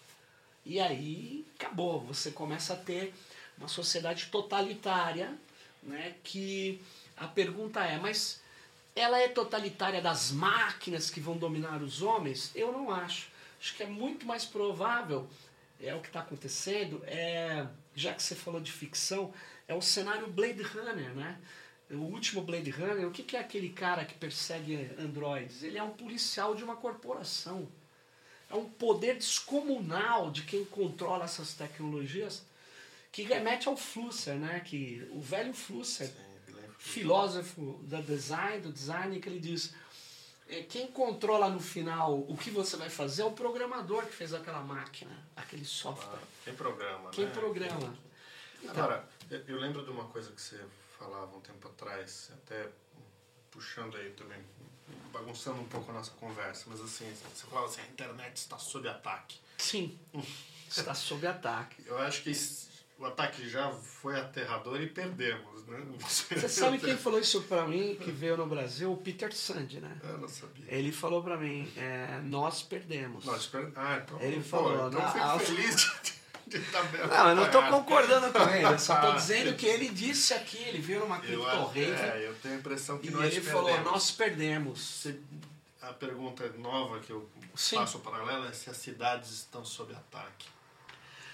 [0.64, 3.12] E aí acabou, você começa a ter
[3.58, 5.36] uma sociedade totalitária,
[5.82, 6.80] né, que
[7.16, 8.40] a pergunta é, mas
[8.94, 12.52] ela é totalitária das máquinas que vão dominar os homens?
[12.54, 13.28] Eu não acho.
[13.60, 15.28] Acho que é muito mais provável,
[15.80, 19.32] é o que está acontecendo, é, já que você falou de ficção,
[19.68, 21.38] é o cenário Blade Runner, né?
[21.92, 25.62] O último Blade Runner, o que, que é aquele cara que persegue androides?
[25.62, 27.68] Ele é um policial de uma corporação.
[28.50, 32.44] É um poder descomunal de quem controla essas tecnologias
[33.10, 34.60] que remete ao Flusser, né?
[34.60, 36.14] Que, o velho Flusser, Sim,
[36.78, 39.74] filósofo da design, do design, que ele diz
[40.48, 44.34] é, quem controla no final o que você vai fazer é o programador que fez
[44.34, 46.18] aquela máquina, aquele software.
[46.20, 47.30] Ah, quem programa, Quem né?
[47.32, 47.94] programa.
[48.62, 50.60] Então, Agora, eu lembro de uma coisa que você
[51.02, 52.68] falava um tempo atrás, até
[53.50, 54.38] puxando aí também,
[55.12, 58.88] bagunçando um pouco a nossa conversa, mas assim, você falava assim, a internet está sob
[58.88, 59.38] ataque.
[59.58, 59.98] Sim,
[60.68, 61.82] está sob ataque.
[61.86, 62.32] Eu acho que
[62.98, 65.84] o ataque já foi aterrador e perdemos, né?
[66.00, 68.92] Você sabe quem falou isso para mim, que veio no Brasil?
[68.92, 70.00] O Peter Sand, né?
[70.02, 70.64] Eu não sabia.
[70.68, 73.24] Ele falou para mim, é, nós perdemos.
[73.24, 73.76] Nós perdemos.
[73.76, 74.20] Ah, então.
[74.20, 76.21] Ele falou, então não, fico feliz de
[77.08, 80.58] não, eu não estou concordando com ele, eu só estou dizendo que ele disse aqui,
[80.58, 81.80] ele viu numa Crypto Rave.
[81.80, 83.70] É, eu tenho a impressão que e nós ele perdemos.
[83.70, 85.06] falou, nós perdemos.
[85.80, 87.76] A pergunta nova que eu Sim.
[87.76, 90.46] faço paralela é se as cidades estão sob ataque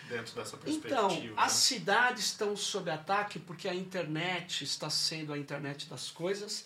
[0.09, 0.95] dentro dessa perspectiva.
[0.95, 1.33] Então, né?
[1.37, 6.65] as cidades estão sob ataque porque a internet está sendo a internet das coisas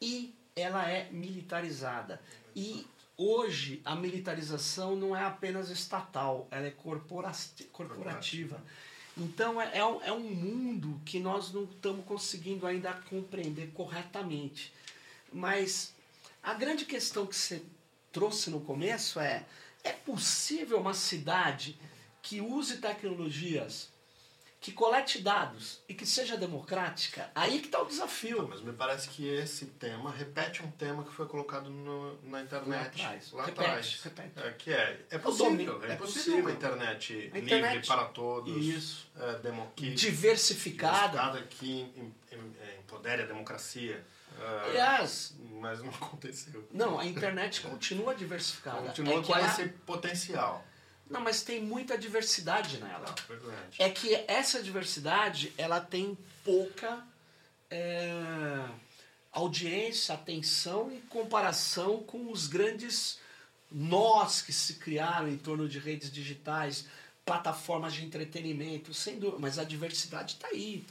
[0.00, 2.20] e ela é militarizada.
[2.54, 8.62] E hoje a militarização não é apenas estatal, ela é corporativa.
[9.16, 14.72] Então é, é, é um mundo que nós não estamos conseguindo ainda compreender corretamente.
[15.32, 15.94] Mas
[16.42, 17.62] a grande questão que você
[18.12, 19.44] trouxe no começo é:
[19.82, 21.78] é possível uma cidade
[22.22, 23.90] que use tecnologias
[24.64, 28.38] que colete dados e que seja democrática, aí que está o desafio.
[28.40, 32.40] Não, mas me parece que esse tema repete um tema que foi colocado no, na
[32.40, 33.32] internet lá atrás.
[33.32, 34.00] Lá repete, atrás.
[34.02, 34.32] repete.
[34.40, 36.40] É, que é, é possível, é, é possível possível.
[36.40, 39.06] uma internet, A internet- livre para todos, Isso.
[39.20, 41.08] é, demo, que, Diversificada.
[41.08, 44.02] diversificada, que é, empodere a democracia.
[44.40, 46.66] é, Aliás, mas não aconteceu.
[46.72, 48.80] não, a internet continua diversificada.
[48.80, 50.64] Continua é com ela- esse potencial.
[51.08, 53.06] Não, mas tem muita diversidade nela.
[53.06, 53.76] Tá, verdade.
[53.78, 57.06] É que essa diversidade ela tem pouca
[57.70, 58.64] é,
[59.32, 63.18] audiência, atenção e comparação com os grandes
[63.70, 66.86] nós que se criaram em torno de redes digitais,
[67.24, 69.38] plataformas de entretenimento, sem dúvida.
[69.40, 70.84] Mas a diversidade está aí.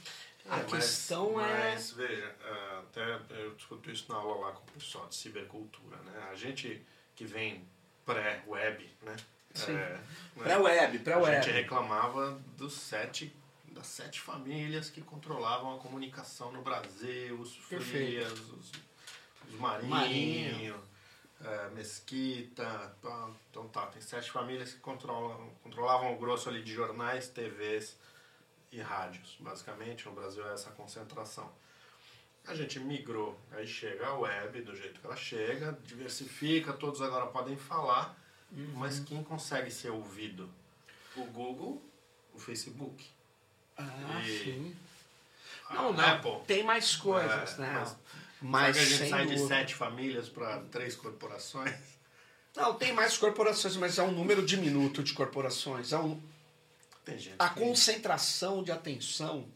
[0.48, 4.60] A É, mas- questão mas, veja, ah, até eu discuto isso na aula lá com
[4.62, 6.28] o pessoal de cibercultura, né?
[6.30, 6.82] A gente
[7.16, 7.66] que vem
[8.04, 9.16] pré-web, né?
[9.54, 9.72] Sim.
[9.72, 10.00] É, né?
[10.36, 11.42] Pré-web, A pré-web.
[11.42, 13.34] gente reclamava dos sete,
[13.68, 17.84] das sete famílias que controlavam a comunicação no Brasil, os Perfeito.
[17.84, 18.72] frias, os,
[19.48, 20.82] os marinhos, Marinho.
[21.44, 26.72] é, mesquita, pá, então tá, tem sete famílias que controlam, controlavam o grosso ali de
[26.72, 27.96] jornais, TVs
[28.72, 31.50] e rádios, basicamente, no Brasil é essa concentração.
[32.46, 37.26] A gente migrou, aí chega a web do jeito que ela chega, diversifica, todos agora
[37.26, 38.18] podem falar,
[38.50, 40.48] mas quem consegue ser ouvido?
[41.16, 41.82] O Google,
[42.32, 43.06] o Facebook,
[43.76, 44.76] Ah, E- sim.
[45.70, 46.04] Não, não.
[46.04, 46.40] Apple.
[46.46, 47.72] Tem mais coisas, É, né?
[47.74, 47.96] mas-
[48.40, 49.48] Mas, a gente sai de dúvida.
[49.48, 51.74] sete famílias para três corporações?
[52.54, 55.92] Não, tem mais corporações, mas é um número diminuto de corporações.
[55.92, 56.20] É um,
[57.38, 59.48] a concentração de atenção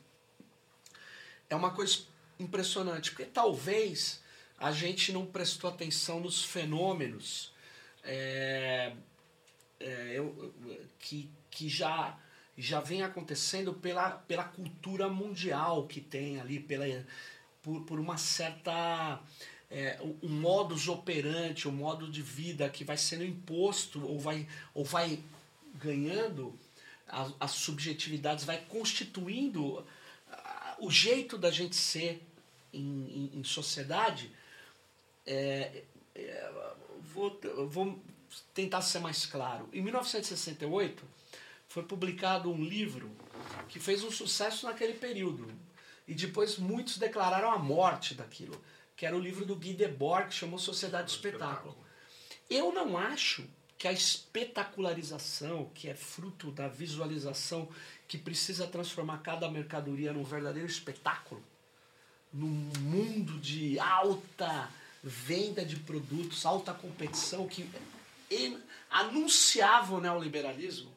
[1.49, 2.01] é uma coisa
[2.41, 4.21] impressionante, porque talvez
[4.59, 7.53] a gente não prestou atenção nos fenômenos
[8.09, 8.93] é,
[9.81, 10.55] é, eu-
[10.99, 12.19] que, que já,
[12.57, 16.85] já vem acontecendo pela, pela cultura mundial que tem ali, pela,
[17.63, 19.21] por, por uma certa.
[19.71, 24.49] é, um- um modus operandi, um modo de vida que vai sendo imposto ou vai,
[24.75, 25.21] ou vai
[25.75, 26.59] ganhando
[27.07, 29.85] as, as subjetividades, vai constituindo
[30.79, 32.23] o jeito da gente ser
[32.73, 34.31] em, em, em sociedade.
[35.27, 35.83] É,
[36.15, 36.51] é,
[37.19, 38.03] vou, vou
[38.55, 39.69] tentar ser mais claro.
[39.73, 41.03] Em 1968
[41.67, 43.11] foi publicado um livro
[43.69, 45.47] que fez um sucesso naquele período.
[46.07, 48.59] E depois muitos declararam a morte daquilo,
[48.97, 51.77] que era o livro do Guy Debord, que chamou Sociedade do Espetáculo.
[52.49, 53.45] Eu não acho
[53.77, 57.69] que a espetacularização, que é fruto da visualização,
[58.09, 61.43] que precisa transformar cada mercadoria num verdadeiro espetáculo,
[62.33, 62.49] num
[62.81, 64.71] mundo de alta
[65.09, 67.69] venda de produtos, alta competição, que
[68.31, 68.59] en-
[68.91, 70.97] anunciava o neoliberalismo,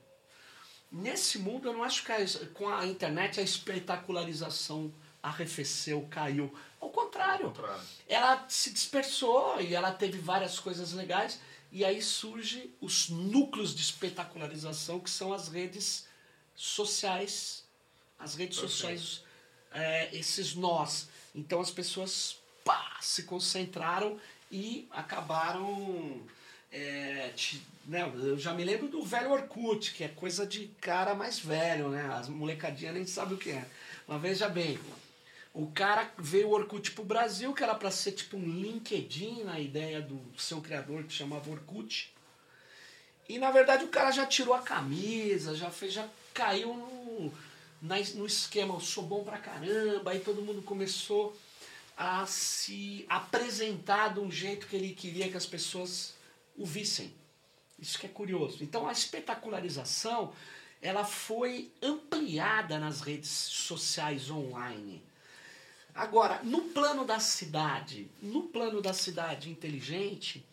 [0.93, 2.17] Nesse mundo, eu não acho que a,
[2.53, 4.93] com a internet a espetacularização
[5.23, 6.53] arrefeceu, caiu.
[6.81, 7.81] Ao contrário, Ao contrário.
[8.09, 11.39] ela se dispersou e ela teve várias coisas legais.
[11.71, 16.05] E aí surge os núcleos de espetacularização, que são as redes
[16.53, 17.63] sociais.
[18.19, 18.77] As redes Perfeito.
[18.99, 19.23] sociais,
[19.71, 21.07] é, esses nós.
[21.33, 24.19] Então as pessoas pá, se concentraram
[24.51, 26.21] e acabaram.
[26.71, 31.13] é, te- né, eu já me lembro do velho Orkut, que é coisa de cara
[31.15, 32.05] mais velho, né?
[32.13, 33.65] As molecadinhas nem sabem o que é.
[34.07, 34.79] Mas veja bem,
[35.53, 39.59] o cara veio o Orkut pro Brasil, que era para ser tipo um LinkedIn na
[39.59, 42.13] ideia do seu criador que chamava Orkut.
[43.27, 47.33] E na verdade o cara já tirou a camisa, já fez, já caiu no,
[48.15, 51.35] no esquema, eu sou bom pra caramba, aí todo mundo começou
[51.95, 56.15] a se apresentar de um jeito que ele queria que as pessoas
[56.57, 57.13] o vissem.
[57.79, 58.63] Isso que é curioso.
[58.63, 60.33] Então a espetacularização
[60.81, 65.03] ela foi ampliada nas redes sociais online.
[65.93, 70.43] Agora, no plano da cidade, no plano da cidade inteligente,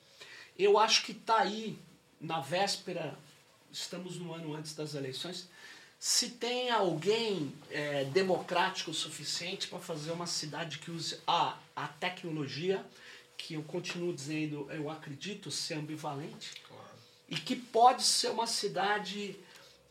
[0.59, 1.79] eu acho que está aí,
[2.21, 3.17] na véspera,
[3.71, 5.49] estamos no ano antes das eleições,
[5.99, 11.89] se tem alguém é, democrático o suficiente para fazer uma cidade que use a, a
[11.89, 12.85] tecnologia,
[13.37, 16.85] que eu continuo dizendo, eu acredito ser ambivalente, Claro.
[17.29, 19.37] e que pode ser uma cidade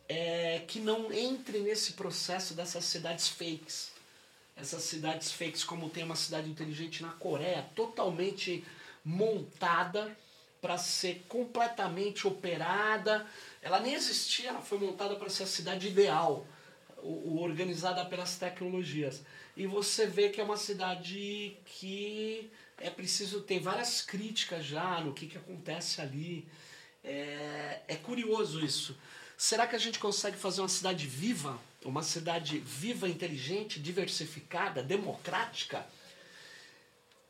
[0.07, 3.91] é, que não entre nesse processo dessas cidades fakes.
[4.55, 8.65] Essas cidades fakes, como tem uma cidade inteligente na Coreia, totalmente
[9.03, 10.17] montada
[10.61, 13.25] para ser completamente operada.
[13.61, 16.45] Ela nem existia, ela foi montada para ser a cidade ideal,
[16.97, 19.21] o, o- organizada pelas tecnologias.
[19.55, 22.49] E você vê que é uma cidade que
[22.79, 26.47] é preciso tem várias críticas já no que, que acontece ali.
[27.03, 28.97] É, é curioso isso.
[29.37, 31.59] Será que a gente consegue fazer uma cidade viva?
[31.85, 35.85] Uma cidade viva, inteligente, diversificada, democrática?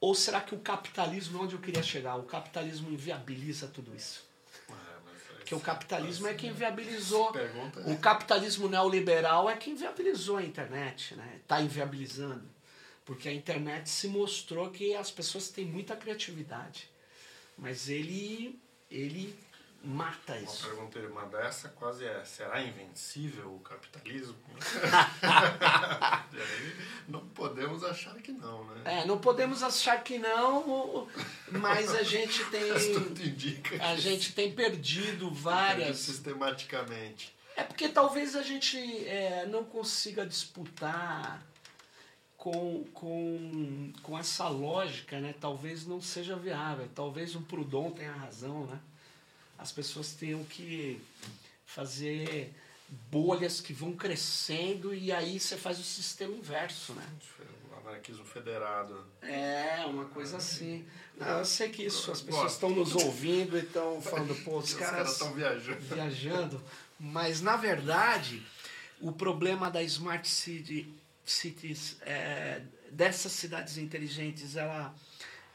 [0.08, 4.24] Ou será que o capitalismo, onde eu queria chegar, o capitalismo inviabiliza tudo isso?
[4.70, 4.74] É,
[5.36, 7.34] Porque o capitalismo é quem viabilizou.
[7.34, 11.42] Pergunta O capitalismo neoliberal é quem viabilizou a internet, né?
[11.42, 12.46] Está inviabilizando.
[13.04, 16.90] Porque a internet se mostrou que as pessoas têm muita criatividade.
[17.58, 18.58] Mas ele,
[18.90, 19.38] ele
[19.88, 20.68] mata Uma isso.
[20.68, 24.36] pergunta irmã dessa quase é: será invencível o capitalismo?
[27.08, 28.82] Não podemos achar que não, né?
[28.84, 31.08] É, não podemos achar que não,
[31.52, 35.98] mas a gente Mas tem, tudo indica a gente tem perdido várias.
[36.00, 37.34] sistematicamente.
[37.56, 38.78] É porque talvez a gente
[39.08, 41.42] é, não consiga disputar
[42.36, 45.34] com, com, com essa lógica, né?
[45.40, 46.88] Talvez não seja viável.
[46.94, 48.80] Talvez o Proudhon tenha razão, né?
[49.58, 51.02] As pessoas tenham que
[51.66, 52.54] fazer
[53.10, 57.06] bolhas que vão crescendo e aí você faz o sistema inverso, né?
[57.72, 59.06] O anarquismo federado.
[59.22, 60.86] É, uma coisa assim.
[61.18, 64.66] Não, eu sei que isso, as pessoas estão nos ouvindo e estão falando, pô, os
[64.66, 65.80] Os caras caras estão viajando.
[65.82, 66.64] viajando,
[67.00, 68.46] mas na verdade
[69.00, 70.92] o problema da Smart City,
[71.26, 74.94] Cities, é, dessas cidades inteligentes, ela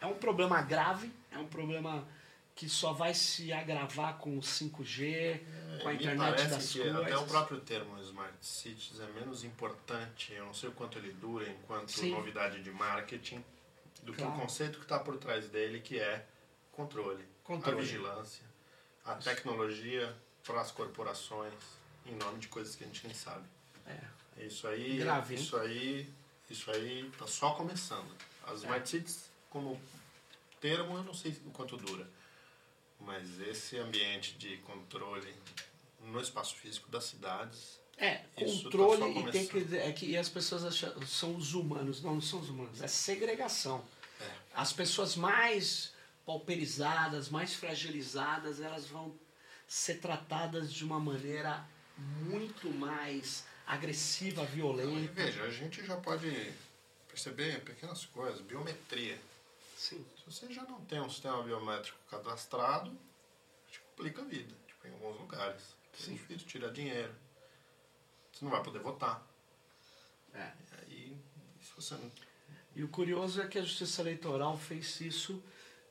[0.00, 2.06] é um problema grave, é um problema
[2.54, 5.40] que só vai se agravar com o 5G,
[5.82, 7.02] com a internet das que coisas.
[7.02, 11.12] até o próprio termo Smart Cities é menos importante, eu não sei o quanto ele
[11.14, 12.10] dura enquanto Sim.
[12.10, 13.42] novidade de marketing,
[14.02, 14.36] do que Claro.
[14.36, 16.26] o conceito que está por trás dele, que é
[16.70, 17.78] controle, Controle.
[17.78, 18.44] a vigilância,
[19.04, 21.54] a tecnologia para as corporações,
[22.04, 23.44] em nome de coisas que a gente nem sabe.
[23.86, 24.44] É.
[24.44, 25.40] Isso aí, Grave, hein?
[25.40, 26.12] isso aí,
[26.50, 28.14] isso aí tá só começando.
[28.46, 29.80] As Smart Cities, como
[30.60, 32.08] termo, eu não sei o quanto dura.
[33.04, 35.34] Mas esse ambiente de controle
[36.00, 40.16] no espaço físico das cidades, É, tá controle só e tem que é que e
[40.16, 43.84] as pessoas acham, são os humanos, não, não são os humanos, é segregação.
[44.20, 44.30] É.
[44.54, 45.92] As pessoas mais
[46.24, 49.14] pauperizadas, mais fragilizadas, elas vão
[49.66, 51.64] ser tratadas de uma maneira
[51.96, 55.12] muito mais agressiva, E violenta.
[55.12, 56.52] veja, a gente já pode
[57.08, 59.18] perceber pequenas coisas, biometria.
[59.82, 60.06] Sim.
[60.16, 62.96] Se você já não tem um sistema biométrico cadastrado,
[63.68, 65.74] te complica a vida, tipo, em alguns lugares.
[65.92, 66.12] É Sim.
[66.12, 67.12] difícil tirar dinheiro.
[68.32, 69.26] Você não vai poder votar.
[70.32, 70.52] É.
[70.86, 71.16] E aí,
[71.60, 72.08] se você não
[72.76, 75.42] E o curioso é que a Justiça Eleitoral fez isso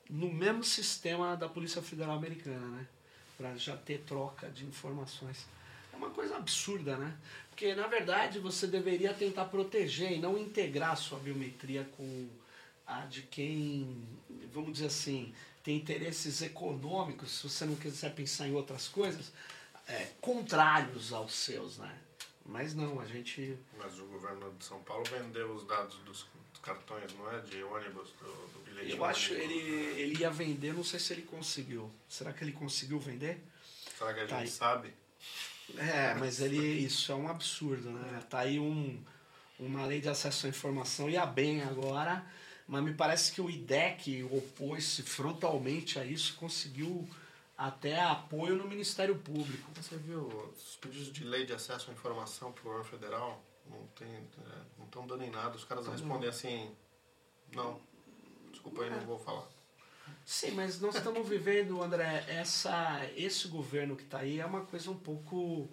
[0.10, 2.88] no mesmo sistema da Polícia Federal Americana, né?
[3.38, 5.46] Para já ter troca de informações.
[5.92, 7.18] É uma coisa absurda, né?
[7.50, 12.30] Porque, na verdade, você deveria tentar proteger e não integrar a sua biometria com
[13.00, 14.06] a de quem,
[14.54, 15.34] vamos dizer assim,
[15.64, 19.32] tem interesses econômicos, se você não quiser pensar em outras coisas.
[19.88, 21.94] é, contrários aos seus, né?
[22.46, 23.58] Mas não, a gente.
[23.78, 26.26] Mas o governo de São Paulo vendeu os dados dos
[26.62, 27.40] cartões, não é?
[27.42, 28.92] De ônibus, do, do bilhete.
[28.92, 30.00] Eu acho ônibus, ele né?
[30.00, 31.92] ele ia vender, não sei se ele conseguiu.
[32.10, 33.42] Será que ele conseguiu vender?
[33.98, 34.48] Será que a gente Tá aí.
[34.48, 34.94] sabe?
[35.78, 38.22] É, mas ele isso é um absurdo, né?
[38.30, 39.02] Tá aí um,
[39.60, 42.26] uma lei de acesso à informação ia bem agora,
[42.72, 47.06] mas me parece que o IDEC opôs-se frontalmente a isso, conseguiu
[47.58, 49.70] até apoio no Ministério Público.
[49.76, 53.44] Você viu os pedidos de lei de acesso à informação para o governo federal?
[53.70, 55.54] Não tem, é, não estão dando em nada.
[55.54, 56.74] Os caras respondem assim,
[57.54, 57.78] não,
[58.54, 59.50] desculpa aí, não vou falar.
[60.26, 64.90] Sim, mas nós estamos vivendo, André, essa, esse governo que está aí é uma coisa
[64.90, 65.70] um pouco.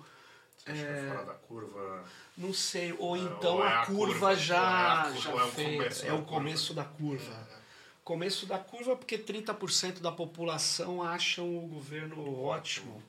[0.74, 2.04] Você acha que é fora da curva?
[2.36, 5.30] Não sei, ou É, então ou é a, a curva, curva, já, é a já
[5.32, 6.04] ou é fez.
[6.04, 6.32] é o curva.
[6.32, 7.48] começo da curva.
[8.04, 13.02] Começo da curva porque 30% da população acham o governo ótimo.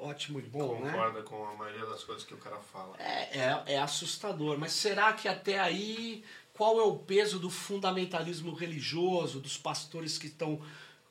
[0.00, 0.90] Ótimo e bom, né?
[0.90, 2.96] Concorda com a maioria das coisas que o cara fala.
[2.98, 4.58] É, é, é assustador.
[4.58, 10.28] Mas será que até aí qual é o peso do fundamentalismo religioso, dos pastores que
[10.28, 10.60] estão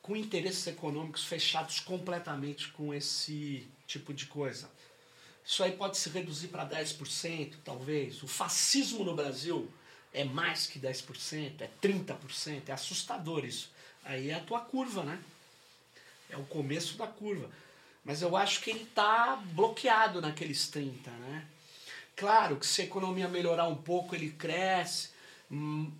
[0.01, 4.69] com interesses econômicos fechados completamente com esse tipo de coisa?
[5.45, 8.23] Isso aí pode se reduzir para 10%, talvez.
[8.23, 9.69] O fascismo no Brasil
[10.13, 13.71] é mais que 10%, é 30%, é assustador isso.
[14.05, 15.19] Aí é a tua curva, né?
[16.29, 17.49] É o começo da curva.
[18.03, 21.47] Mas eu acho que ele está bloqueado naqueles 30, né?
[22.15, 25.09] Claro que se a economia melhorar um pouco, ele cresce,
[25.49, 25.91] hum,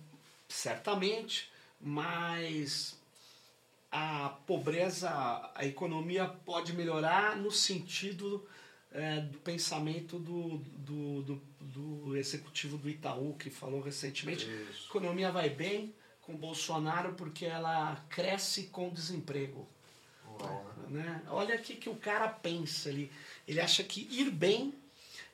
[0.48, 2.96] certamente, mas
[3.90, 5.10] a pobreza,
[5.54, 8.46] a economia pode melhorar no sentido
[8.94, 14.48] é, do pensamento do, do, do, do executivo do Itaú, que falou recentemente.
[14.48, 14.86] A Isso.
[14.88, 15.92] economia vai bem
[16.22, 19.68] com Bolsonaro porque ela cresce com desemprego.
[20.40, 21.02] Uau, né?
[21.02, 21.22] Né?
[21.28, 22.88] Olha o que, o cara pensa.
[22.88, 23.10] Ele,
[23.46, 24.72] ele acha que ir bem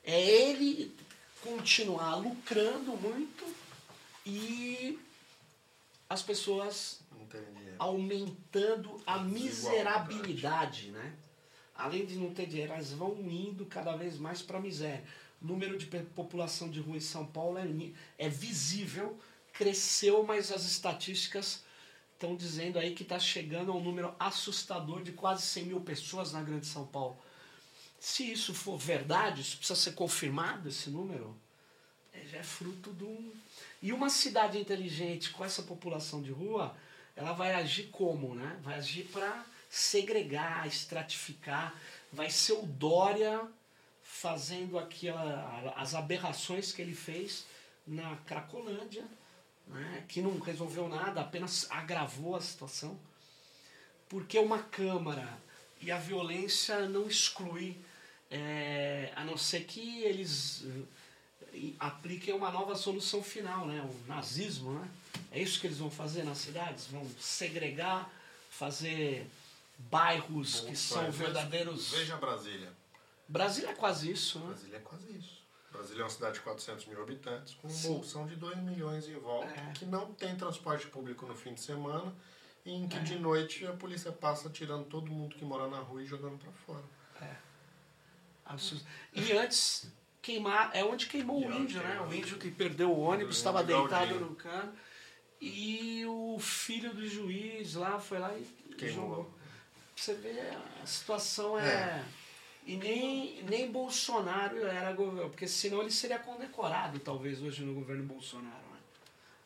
[0.03, 0.93] é ele
[1.41, 3.45] continuar lucrando muito
[4.25, 4.99] e
[6.09, 6.99] as pessoas
[7.77, 11.13] aumentando a miserabilidade, né?
[11.81, 15.03] Além de não ter dinheiro, elas vão indo cada vez mais para a miséria.
[15.41, 17.65] O número de população de rua em São Paulo é,
[18.19, 19.19] é visível,
[19.51, 21.63] cresceu, mas as estatísticas
[22.13, 26.31] estão dizendo aí que está chegando a um número assustador de quase 100 mil pessoas
[26.31, 27.17] na Grande São Paulo.
[27.99, 31.35] Se isso for verdade, isso precisa ser confirmado, esse número,
[32.13, 33.31] é, já é fruto de um.
[33.81, 36.75] E uma cidade inteligente com essa população de rua,
[37.15, 38.35] ela vai agir como?
[38.35, 38.59] Né?
[38.61, 41.73] Vai agir para segregar, estratificar.
[42.11, 43.47] Vai ser o Dória
[44.03, 47.45] fazendo aquela, as aberrações que ele fez
[47.87, 49.05] na Cracolândia,
[49.67, 50.03] né?
[50.09, 52.99] que não resolveu nada, apenas agravou a situação.
[54.09, 55.39] Porque uma Câmara
[55.79, 57.77] e a violência não exclui,
[58.29, 60.65] é, a não ser que eles
[61.53, 63.81] eh, apliquem uma nova solução final, né?
[63.81, 64.73] o nazismo.
[64.73, 64.89] Né?
[65.31, 66.87] É isso que eles vão fazer nas cidades?
[66.87, 68.11] Vão segregar,
[68.49, 69.25] fazer
[69.89, 71.91] bairros que são Mas verdadeiros.
[71.91, 72.71] Veja Brasília.
[73.27, 74.47] Brasília é quase isso, né?
[74.47, 75.41] Brasília é quase isso.
[75.71, 77.93] Brasília é uma cidade de 400 mil habitantes, com Sim.
[77.93, 79.71] bolsão de 2 milhões em volta, É.
[79.73, 82.13] que não tem transporte público no fim de semana,
[82.65, 82.99] e em que É.
[83.01, 86.51] de noite a polícia passa tirando todo mundo que mora na rua e jogando pra
[86.51, 86.83] fora.
[88.45, 88.83] Absurdo.
[89.13, 89.89] E antes,
[90.21, 90.71] queimar.
[90.73, 92.01] É onde queimou E o índio, né?
[92.01, 94.73] O índio que perdeu o ônibus, estava deitado no cano.
[95.39, 98.43] E o filho do juiz lá foi lá e
[98.77, 99.07] Queimou.
[99.09, 99.33] jogou.
[99.95, 100.39] Você vê,
[100.81, 101.65] a situação é.
[101.65, 102.05] É.
[102.65, 108.03] E nem, nem Bolsonaro era governo, porque senão ele seria condecorado, talvez, hoje no governo
[108.03, 108.63] Bolsonaro.
[108.71, 108.79] Né?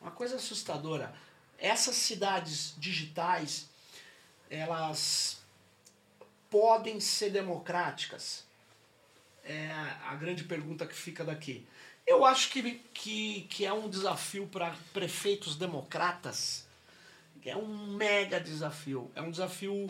[0.00, 1.14] Uma coisa assustadora.
[1.58, 3.68] Essas cidades digitais,
[4.50, 5.40] elas
[6.50, 8.44] podem ser democráticas?
[9.42, 9.70] É
[10.04, 11.66] a grande pergunta que fica daqui.
[12.06, 16.66] Eu acho que, que, que é um desafio para prefeitos democratas.
[17.44, 19.10] É um mega desafio.
[19.14, 19.88] É um desafio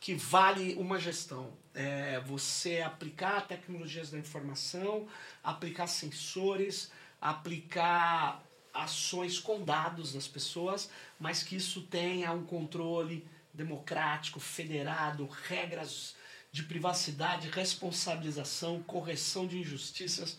[0.00, 1.52] que vale uma gestão.
[1.74, 5.06] É você aplicar tecnologias da informação,
[5.42, 6.90] aplicar sensores,
[7.20, 8.42] aplicar
[8.72, 16.14] ações com dados das pessoas, mas que isso tenha um controle democrático, federado, regras
[16.50, 20.38] de privacidade, responsabilização, correção de injustiças.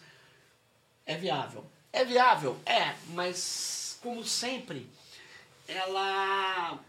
[1.05, 1.65] É viável.
[1.91, 2.57] É viável?
[2.65, 4.89] É, mas como sempre,
[5.67, 6.79] ela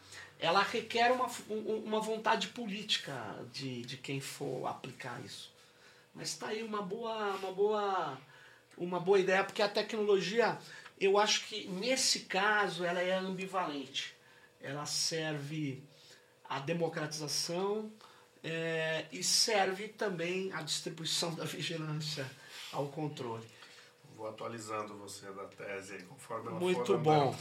[0.41, 3.15] ela requer uma, um- uma vontade política
[3.53, 5.53] de, de quem for aplicar isso.
[6.15, 8.19] Mas está aí uma boa, uma boa
[8.77, 10.59] uma boa ideia, porque a tecnologia,
[10.99, 14.15] eu acho que nesse caso ela é ambivalente.
[14.61, 15.83] Ela serve
[16.49, 17.93] à democratização,
[18.43, 22.29] é, e serve também a distribuição da vigilância
[22.73, 23.47] ao controle.
[24.17, 27.39] Vou atualizando você da tese aí, conforme ela Muito for bom.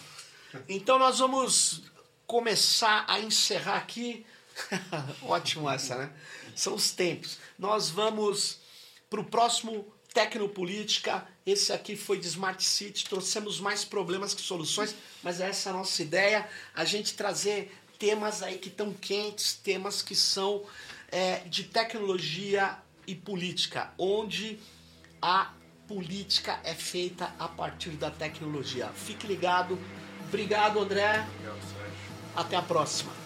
[0.68, 1.84] Então nós vamos
[2.30, 4.24] começar a encerrar aqui.
[5.24, 6.12] Ótimo essa, né?
[6.56, 7.40] São os tempos.
[7.58, 8.60] Nós vamos
[9.10, 11.28] para o próximo Tecnopolítica.
[11.44, 13.04] Esse aqui foi de Smart City.
[13.06, 16.48] Trouxemos mais problemas que soluções, mas essa é a nossa ideia.
[16.76, 20.64] A gente trazer temas aí que estão quentes, temas que são
[21.12, 22.78] é, de tecnologia
[23.08, 24.60] e política, onde
[25.20, 25.52] a
[25.88, 28.90] política é feita a partir da tecnologia.
[28.90, 29.80] Fique ligado.
[30.28, 31.26] Obrigado, André.
[31.28, 31.79] Obrigado.
[32.36, 33.19] Até a próxima.